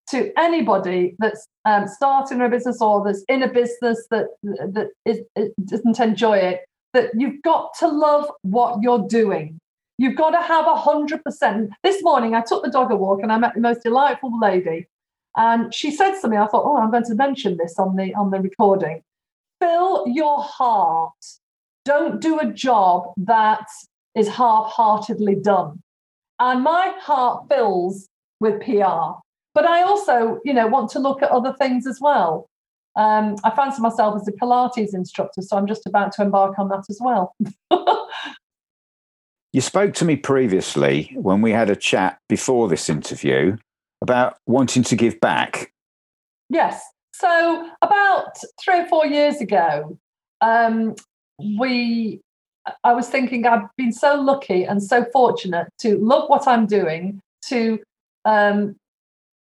to 0.09 0.31
anybody 0.37 1.15
that's 1.19 1.47
um, 1.65 1.87
starting 1.87 2.41
a 2.41 2.49
business 2.49 2.81
or 2.81 3.03
that's 3.03 3.23
in 3.27 3.43
a 3.43 3.47
business 3.47 4.07
that 4.09 4.27
that 4.43 4.89
is, 5.05 5.19
doesn't 5.65 5.99
enjoy 5.99 6.37
it, 6.37 6.61
that 6.93 7.11
you've 7.15 7.41
got 7.41 7.71
to 7.79 7.87
love 7.87 8.29
what 8.41 8.81
you're 8.81 9.05
doing. 9.07 9.59
You've 9.97 10.15
got 10.15 10.31
to 10.31 10.41
have 10.41 10.67
a 10.67 10.75
hundred 10.75 11.23
percent. 11.23 11.71
This 11.83 12.03
morning, 12.03 12.35
I 12.35 12.41
took 12.41 12.63
the 12.63 12.69
dog 12.69 12.91
a 12.91 12.95
walk 12.95 13.21
and 13.23 13.31
I 13.31 13.37
met 13.37 13.55
the 13.55 13.61
most 13.61 13.81
delightful 13.83 14.37
lady, 14.39 14.87
and 15.35 15.73
she 15.73 15.89
said 15.89 16.19
to 16.21 16.27
me, 16.27 16.37
"I 16.37 16.47
thought, 16.47 16.65
oh, 16.65 16.77
I'm 16.77 16.91
going 16.91 17.03
to 17.05 17.15
mention 17.15 17.57
this 17.57 17.79
on 17.79 17.95
the 17.95 18.13
on 18.13 18.29
the 18.29 18.39
recording. 18.39 19.01
Fill 19.59 20.07
your 20.07 20.43
heart. 20.43 21.15
Don't 21.83 22.21
do 22.21 22.39
a 22.39 22.45
job 22.45 23.11
that 23.17 23.65
is 24.15 24.27
half-heartedly 24.27 25.35
done." 25.35 25.81
And 26.39 26.63
my 26.63 26.93
heart 26.99 27.47
fills 27.49 28.07
with 28.39 28.61
PR, 28.61 29.17
but 29.55 29.65
I 29.65 29.81
also, 29.81 30.39
you 30.45 30.53
know, 30.53 30.67
want 30.67 30.91
to 30.91 30.99
look 30.99 31.23
at 31.23 31.31
other 31.31 31.53
things 31.53 31.87
as 31.87 31.97
well. 31.99 32.47
Um, 32.95 33.35
I 33.43 33.49
fancy 33.49 33.81
myself 33.81 34.15
as 34.15 34.27
a 34.27 34.31
Pilates 34.31 34.93
instructor, 34.93 35.41
so 35.41 35.57
I'm 35.57 35.65
just 35.65 35.87
about 35.87 36.11
to 36.13 36.21
embark 36.21 36.59
on 36.59 36.69
that 36.69 36.85
as 36.87 36.99
well. 37.01 37.35
You 39.53 39.61
spoke 39.61 39.93
to 39.95 40.05
me 40.05 40.15
previously 40.15 41.11
when 41.15 41.41
we 41.41 41.51
had 41.51 41.69
a 41.69 41.75
chat 41.75 42.19
before 42.27 42.67
this 42.67 42.89
interview 42.89 43.57
about 44.01 44.37
wanting 44.45 44.83
to 44.83 44.95
give 44.95 45.19
back. 45.19 45.71
Yes. 46.49 46.81
So, 47.13 47.69
about 47.81 48.37
three 48.61 48.81
or 48.81 48.85
four 48.85 49.05
years 49.05 49.41
ago, 49.41 49.97
um, 50.41 50.95
we 51.57 52.21
I 52.83 52.93
was 52.93 53.09
thinking 53.09 53.45
I've 53.45 53.67
been 53.77 53.93
so 53.93 54.19
lucky 54.19 54.63
and 54.63 54.83
so 54.83 55.05
fortunate 55.11 55.67
to 55.79 55.97
love 55.97 56.29
what 56.29 56.47
I'm 56.47 56.65
doing, 56.65 57.21
to 57.45 57.79
um, 58.25 58.75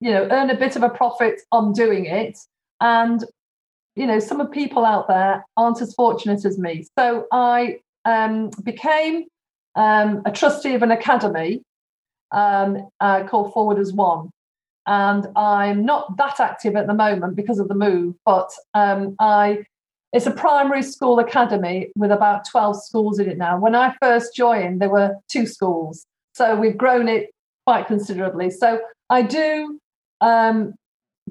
you 0.00 0.10
know 0.10 0.28
earn 0.30 0.50
a 0.50 0.56
bit 0.56 0.76
of 0.76 0.82
a 0.82 0.90
profit 0.90 1.40
on 1.50 1.72
doing 1.72 2.06
it, 2.06 2.38
and 2.80 3.24
you 3.96 4.06
know 4.06 4.18
some 4.18 4.40
of 4.40 4.50
people 4.50 4.84
out 4.84 5.08
there 5.08 5.44
aren't 5.56 5.80
as 5.80 5.94
fortunate 5.94 6.44
as 6.44 6.58
me. 6.58 6.86
So 6.98 7.26
I 7.32 7.80
um, 8.04 8.50
became 8.62 9.24
um, 9.76 10.22
a 10.24 10.32
trustee 10.32 10.74
of 10.74 10.82
an 10.82 10.90
academy 10.90 11.62
um, 12.32 12.88
uh, 13.00 13.24
called 13.24 13.52
Forward 13.52 13.78
as 13.78 13.92
One. 13.92 14.30
And 14.87 15.26
I'm 15.34 15.84
not 15.84 16.16
that 16.18 16.40
active 16.40 16.76
at 16.76 16.87
the 16.87 16.94
moment 16.94 17.37
because 17.37 17.58
of 17.58 17.68
the 17.68 17.74
move, 17.74 18.14
but 18.24 18.50
um, 18.74 19.16
I 19.18 19.64
it's 20.12 20.26
a 20.26 20.30
primary 20.30 20.84
school 20.84 21.18
academy 21.18 21.90
with 21.96 22.12
about 22.12 22.48
12 22.48 22.84
schools 22.84 23.18
in 23.18 23.28
it 23.28 23.37
now. 23.37 23.58
When 23.58 23.74
I 23.74 23.96
first 24.00 24.32
joined, 24.37 24.80
there 24.80 24.88
were 24.88 25.16
two 25.28 25.44
schools. 25.44 26.06
So 26.34 26.54
we've 26.54 26.76
grown 26.76 27.08
it 27.08 27.30
quite 27.66 27.88
considerably. 27.88 28.50
So 28.50 28.80
I 29.10 29.22
do 29.22 29.80
um, 30.20 30.74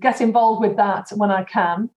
get 0.01 0.19
involved 0.19 0.59
with 0.59 0.75
that 0.75 1.07
when 1.15 1.31
I 1.31 1.45
can. 1.45 1.89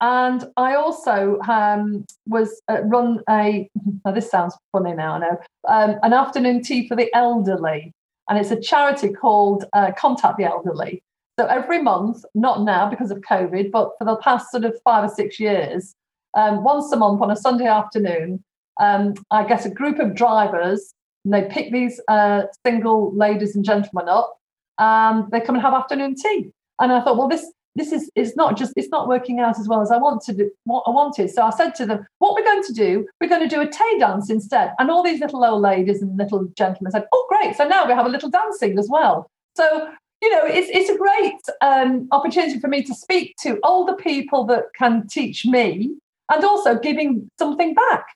And 0.00 0.44
I 0.56 0.74
also 0.74 1.40
um, 1.48 2.04
was 2.26 2.62
uh, 2.70 2.82
run 2.82 3.20
a. 3.28 3.68
Now 4.04 4.12
this 4.12 4.30
sounds 4.30 4.56
funny 4.70 4.94
now. 4.94 5.14
I 5.14 5.18
know 5.18 5.38
um, 5.68 5.96
an 6.02 6.12
afternoon 6.12 6.62
tea 6.62 6.86
for 6.86 6.94
the 6.94 7.12
elderly, 7.14 7.92
and 8.28 8.38
it's 8.38 8.52
a 8.52 8.60
charity 8.60 9.08
called 9.08 9.64
uh, 9.72 9.90
Contact 9.98 10.38
the 10.38 10.44
Elderly. 10.44 11.02
So 11.38 11.46
every 11.46 11.82
month, 11.82 12.24
not 12.34 12.62
now 12.62 12.88
because 12.88 13.10
of 13.10 13.18
COVID, 13.18 13.70
but 13.70 13.90
for 13.98 14.04
the 14.04 14.16
past 14.16 14.50
sort 14.50 14.64
of 14.64 14.76
five 14.82 15.04
or 15.04 15.14
six 15.14 15.38
years, 15.38 15.94
um, 16.34 16.62
once 16.62 16.92
a 16.92 16.96
month 16.96 17.20
on 17.20 17.30
a 17.30 17.36
Sunday 17.36 17.66
afternoon, 17.66 18.42
um, 18.80 19.14
I 19.30 19.44
get 19.44 19.66
a 19.66 19.70
group 19.70 19.98
of 19.98 20.14
drivers, 20.14 20.94
and 21.24 21.34
they 21.34 21.42
pick 21.50 21.72
these 21.72 22.00
uh, 22.08 22.42
single 22.64 23.14
ladies 23.16 23.56
and 23.56 23.64
gentlemen 23.64 24.08
up, 24.08 24.38
and 24.78 25.30
they 25.32 25.40
come 25.40 25.56
and 25.56 25.62
have 25.62 25.74
afternoon 25.74 26.14
tea. 26.14 26.50
And 26.80 26.92
I 26.92 27.02
thought, 27.02 27.16
well, 27.16 27.28
this 27.28 27.52
this 27.74 27.92
is 27.92 28.10
it's 28.14 28.34
not 28.36 28.56
just 28.56 28.72
it's 28.76 28.88
not 28.88 29.08
working 29.08 29.40
out 29.40 29.58
as 29.58 29.68
well 29.68 29.80
as 29.80 29.90
I 29.90 29.98
wanted 29.98 30.40
what 30.64 30.82
I 30.86 30.90
wanted. 30.90 31.30
So 31.30 31.42
I 31.42 31.50
said 31.50 31.74
to 31.76 31.86
them, 31.86 32.06
what 32.18 32.34
we're 32.34 32.44
going 32.44 32.64
to 32.64 32.72
do, 32.72 33.06
we're 33.20 33.28
going 33.28 33.48
to 33.48 33.54
do 33.54 33.60
a 33.60 33.66
tay 33.66 33.98
dance 33.98 34.30
instead. 34.30 34.72
And 34.78 34.90
all 34.90 35.02
these 35.02 35.20
little 35.20 35.44
old 35.44 35.62
ladies 35.62 36.02
and 36.02 36.16
little 36.16 36.46
gentlemen 36.56 36.90
said, 36.92 37.04
oh 37.12 37.26
great. 37.28 37.56
So 37.56 37.66
now 37.66 37.86
we 37.86 37.92
have 37.92 38.06
a 38.06 38.10
little 38.10 38.30
dancing 38.30 38.78
as 38.78 38.88
well. 38.90 39.30
So 39.56 39.90
you 40.20 40.30
know, 40.32 40.42
it's 40.44 40.68
it's 40.72 40.90
a 40.90 40.96
great 40.96 41.40
um, 41.60 42.08
opportunity 42.10 42.58
for 42.58 42.68
me 42.68 42.82
to 42.82 42.94
speak 42.94 43.36
to 43.42 43.58
older 43.62 43.94
people 43.94 44.44
that 44.46 44.64
can 44.76 45.06
teach 45.06 45.46
me 45.46 45.96
and 46.30 46.44
also 46.44 46.78
giving 46.78 47.30
something 47.38 47.74
back. 47.74 48.06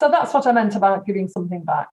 So 0.00 0.10
that's 0.10 0.32
what 0.32 0.46
I 0.46 0.52
meant 0.52 0.76
about 0.76 1.06
giving 1.06 1.28
something 1.28 1.64
back. 1.64 1.88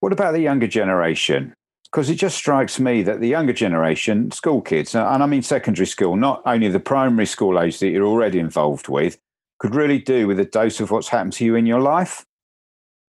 What 0.00 0.12
about 0.12 0.32
the 0.32 0.40
younger 0.40 0.66
generation? 0.66 1.54
Because 1.90 2.10
it 2.10 2.16
just 2.16 2.36
strikes 2.36 2.78
me 2.78 3.02
that 3.02 3.20
the 3.20 3.28
younger 3.28 3.52
generation, 3.52 4.30
school 4.30 4.60
kids, 4.60 4.94
and 4.94 5.22
I 5.22 5.26
mean 5.26 5.42
secondary 5.42 5.86
school, 5.86 6.16
not 6.16 6.42
only 6.44 6.68
the 6.68 6.80
primary 6.80 7.26
school 7.26 7.60
age 7.60 7.78
that 7.78 7.90
you're 7.90 8.06
already 8.06 8.38
involved 8.38 8.88
with, 8.88 9.18
could 9.58 9.74
really 9.74 9.98
do 9.98 10.26
with 10.26 10.38
a 10.38 10.44
dose 10.44 10.80
of 10.80 10.90
what's 10.90 11.08
happened 11.08 11.32
to 11.34 11.44
you 11.44 11.54
in 11.54 11.66
your 11.66 11.80
life. 11.80 12.24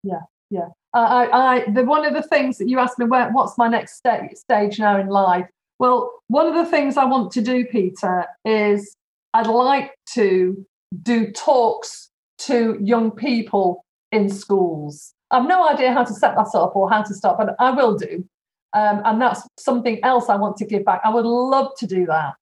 Yeah, 0.03 0.21
yeah. 0.49 0.69
I, 0.93 1.29
I, 1.67 1.71
the 1.71 1.83
one 1.83 2.05
of 2.05 2.13
the 2.13 2.23
things 2.23 2.57
that 2.57 2.67
you 2.67 2.79
asked 2.79 2.97
me, 2.97 3.05
where, 3.05 3.29
what's 3.31 3.57
my 3.57 3.67
next 3.67 4.01
st- 4.01 4.37
stage 4.37 4.79
now 4.79 4.99
in 4.99 5.07
life? 5.07 5.47
Well, 5.77 6.11
one 6.27 6.47
of 6.47 6.53
the 6.53 6.65
things 6.65 6.97
I 6.97 7.05
want 7.05 7.31
to 7.33 7.41
do, 7.41 7.65
Peter, 7.65 8.25
is 8.43 8.95
I'd 9.33 9.47
like 9.47 9.95
to 10.13 10.65
do 11.03 11.31
talks 11.31 12.09
to 12.39 12.77
young 12.81 13.11
people 13.11 13.85
in 14.11 14.29
schools. 14.29 15.13
I've 15.31 15.47
no 15.47 15.67
idea 15.67 15.93
how 15.93 16.03
to 16.03 16.13
set 16.13 16.35
that 16.35 16.55
up 16.55 16.75
or 16.75 16.89
how 16.89 17.03
to 17.03 17.13
start, 17.13 17.37
but 17.37 17.55
I 17.59 17.71
will 17.71 17.95
do. 17.95 18.27
Um, 18.73 19.01
and 19.03 19.21
that's 19.21 19.41
something 19.57 19.99
else 20.03 20.29
I 20.29 20.35
want 20.35 20.57
to 20.57 20.65
give 20.65 20.85
back. 20.85 21.01
I 21.03 21.09
would 21.09 21.25
love 21.25 21.71
to 21.79 21.87
do 21.87 22.05
that. 22.05 22.35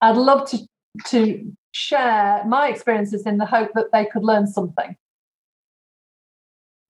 I'd 0.00 0.16
love 0.16 0.48
to 0.50 0.58
to 1.06 1.52
share 1.72 2.42
my 2.46 2.68
experiences 2.68 3.26
in 3.26 3.38
the 3.38 3.46
hope 3.46 3.70
that 3.74 3.92
they 3.92 4.04
could 4.06 4.24
learn 4.24 4.46
something. 4.46 4.96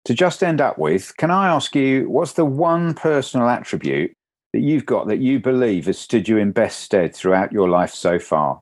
To 0.05 0.13
just 0.13 0.43
end 0.43 0.61
up 0.61 0.77
with, 0.77 1.15
can 1.17 1.31
I 1.31 1.47
ask 1.47 1.75
you, 1.75 2.09
what's 2.09 2.33
the 2.33 2.45
one 2.45 2.93
personal 2.93 3.47
attribute 3.47 4.11
that 4.53 4.59
you've 4.59 4.85
got 4.85 5.07
that 5.07 5.19
you 5.19 5.39
believe 5.39 5.85
has 5.85 5.97
stood 5.97 6.27
you 6.27 6.37
in 6.37 6.51
best 6.51 6.81
stead 6.81 7.15
throughout 7.15 7.51
your 7.51 7.69
life 7.69 7.93
so 7.93 8.19
far? 8.19 8.59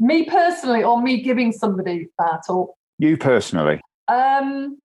Me 0.00 0.24
personally, 0.24 0.82
or 0.82 1.00
me 1.00 1.22
giving 1.22 1.52
somebody 1.52 2.08
that, 2.18 2.42
or 2.48 2.74
you 2.98 3.16
personally? 3.16 3.80
Um, 4.08 4.78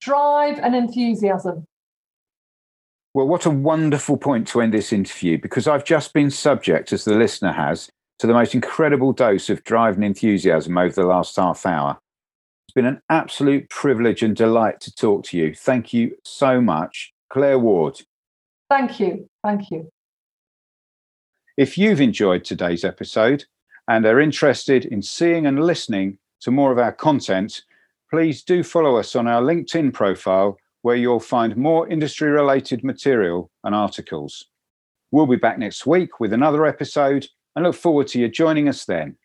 drive 0.00 0.58
and 0.60 0.74
enthusiasm. 0.74 1.64
Well, 3.14 3.28
what 3.28 3.44
a 3.44 3.50
wonderful 3.50 4.16
point 4.16 4.48
to 4.48 4.62
end 4.62 4.72
this 4.72 4.92
interview 4.92 5.38
because 5.38 5.68
I've 5.68 5.84
just 5.84 6.14
been 6.14 6.30
subject, 6.30 6.92
as 6.92 7.04
the 7.04 7.14
listener 7.14 7.52
has, 7.52 7.90
to 8.18 8.26
the 8.26 8.32
most 8.32 8.54
incredible 8.54 9.12
dose 9.12 9.50
of 9.50 9.62
drive 9.64 9.96
and 9.96 10.04
enthusiasm 10.04 10.78
over 10.78 10.94
the 10.94 11.06
last 11.06 11.36
half 11.36 11.66
hour. 11.66 11.98
It's 12.66 12.74
been 12.74 12.86
an 12.86 13.02
absolute 13.10 13.68
privilege 13.68 14.22
and 14.22 14.34
delight 14.34 14.80
to 14.80 14.94
talk 14.94 15.24
to 15.24 15.36
you. 15.36 15.54
Thank 15.54 15.92
you 15.92 16.16
so 16.24 16.60
much, 16.62 17.12
Claire 17.28 17.58
Ward. 17.58 18.00
Thank 18.70 18.98
you. 18.98 19.28
Thank 19.44 19.70
you. 19.70 19.90
If 21.58 21.76
you've 21.76 22.00
enjoyed 22.00 22.44
today's 22.44 22.82
episode 22.82 23.44
and 23.88 24.06
are 24.06 24.20
interested 24.20 24.86
in 24.86 25.02
seeing 25.02 25.44
and 25.44 25.62
listening 25.62 26.16
to 26.40 26.50
more 26.50 26.72
of 26.72 26.78
our 26.78 26.92
content, 26.92 27.62
please 28.08 28.42
do 28.42 28.62
follow 28.62 28.96
us 28.96 29.14
on 29.14 29.26
our 29.26 29.42
LinkedIn 29.42 29.92
profile 29.92 30.56
where 30.82 30.96
you'll 30.96 31.20
find 31.20 31.56
more 31.56 31.88
industry 31.88 32.28
related 32.28 32.84
material 32.84 33.50
and 33.64 33.74
articles. 33.74 34.46
We'll 35.10 35.26
be 35.26 35.36
back 35.36 35.58
next 35.58 35.86
week 35.86 36.20
with 36.20 36.32
another 36.32 36.66
episode 36.66 37.26
and 37.54 37.64
look 37.64 37.74
forward 37.74 38.08
to 38.08 38.20
you 38.20 38.28
joining 38.28 38.68
us 38.68 38.84
then. 38.84 39.16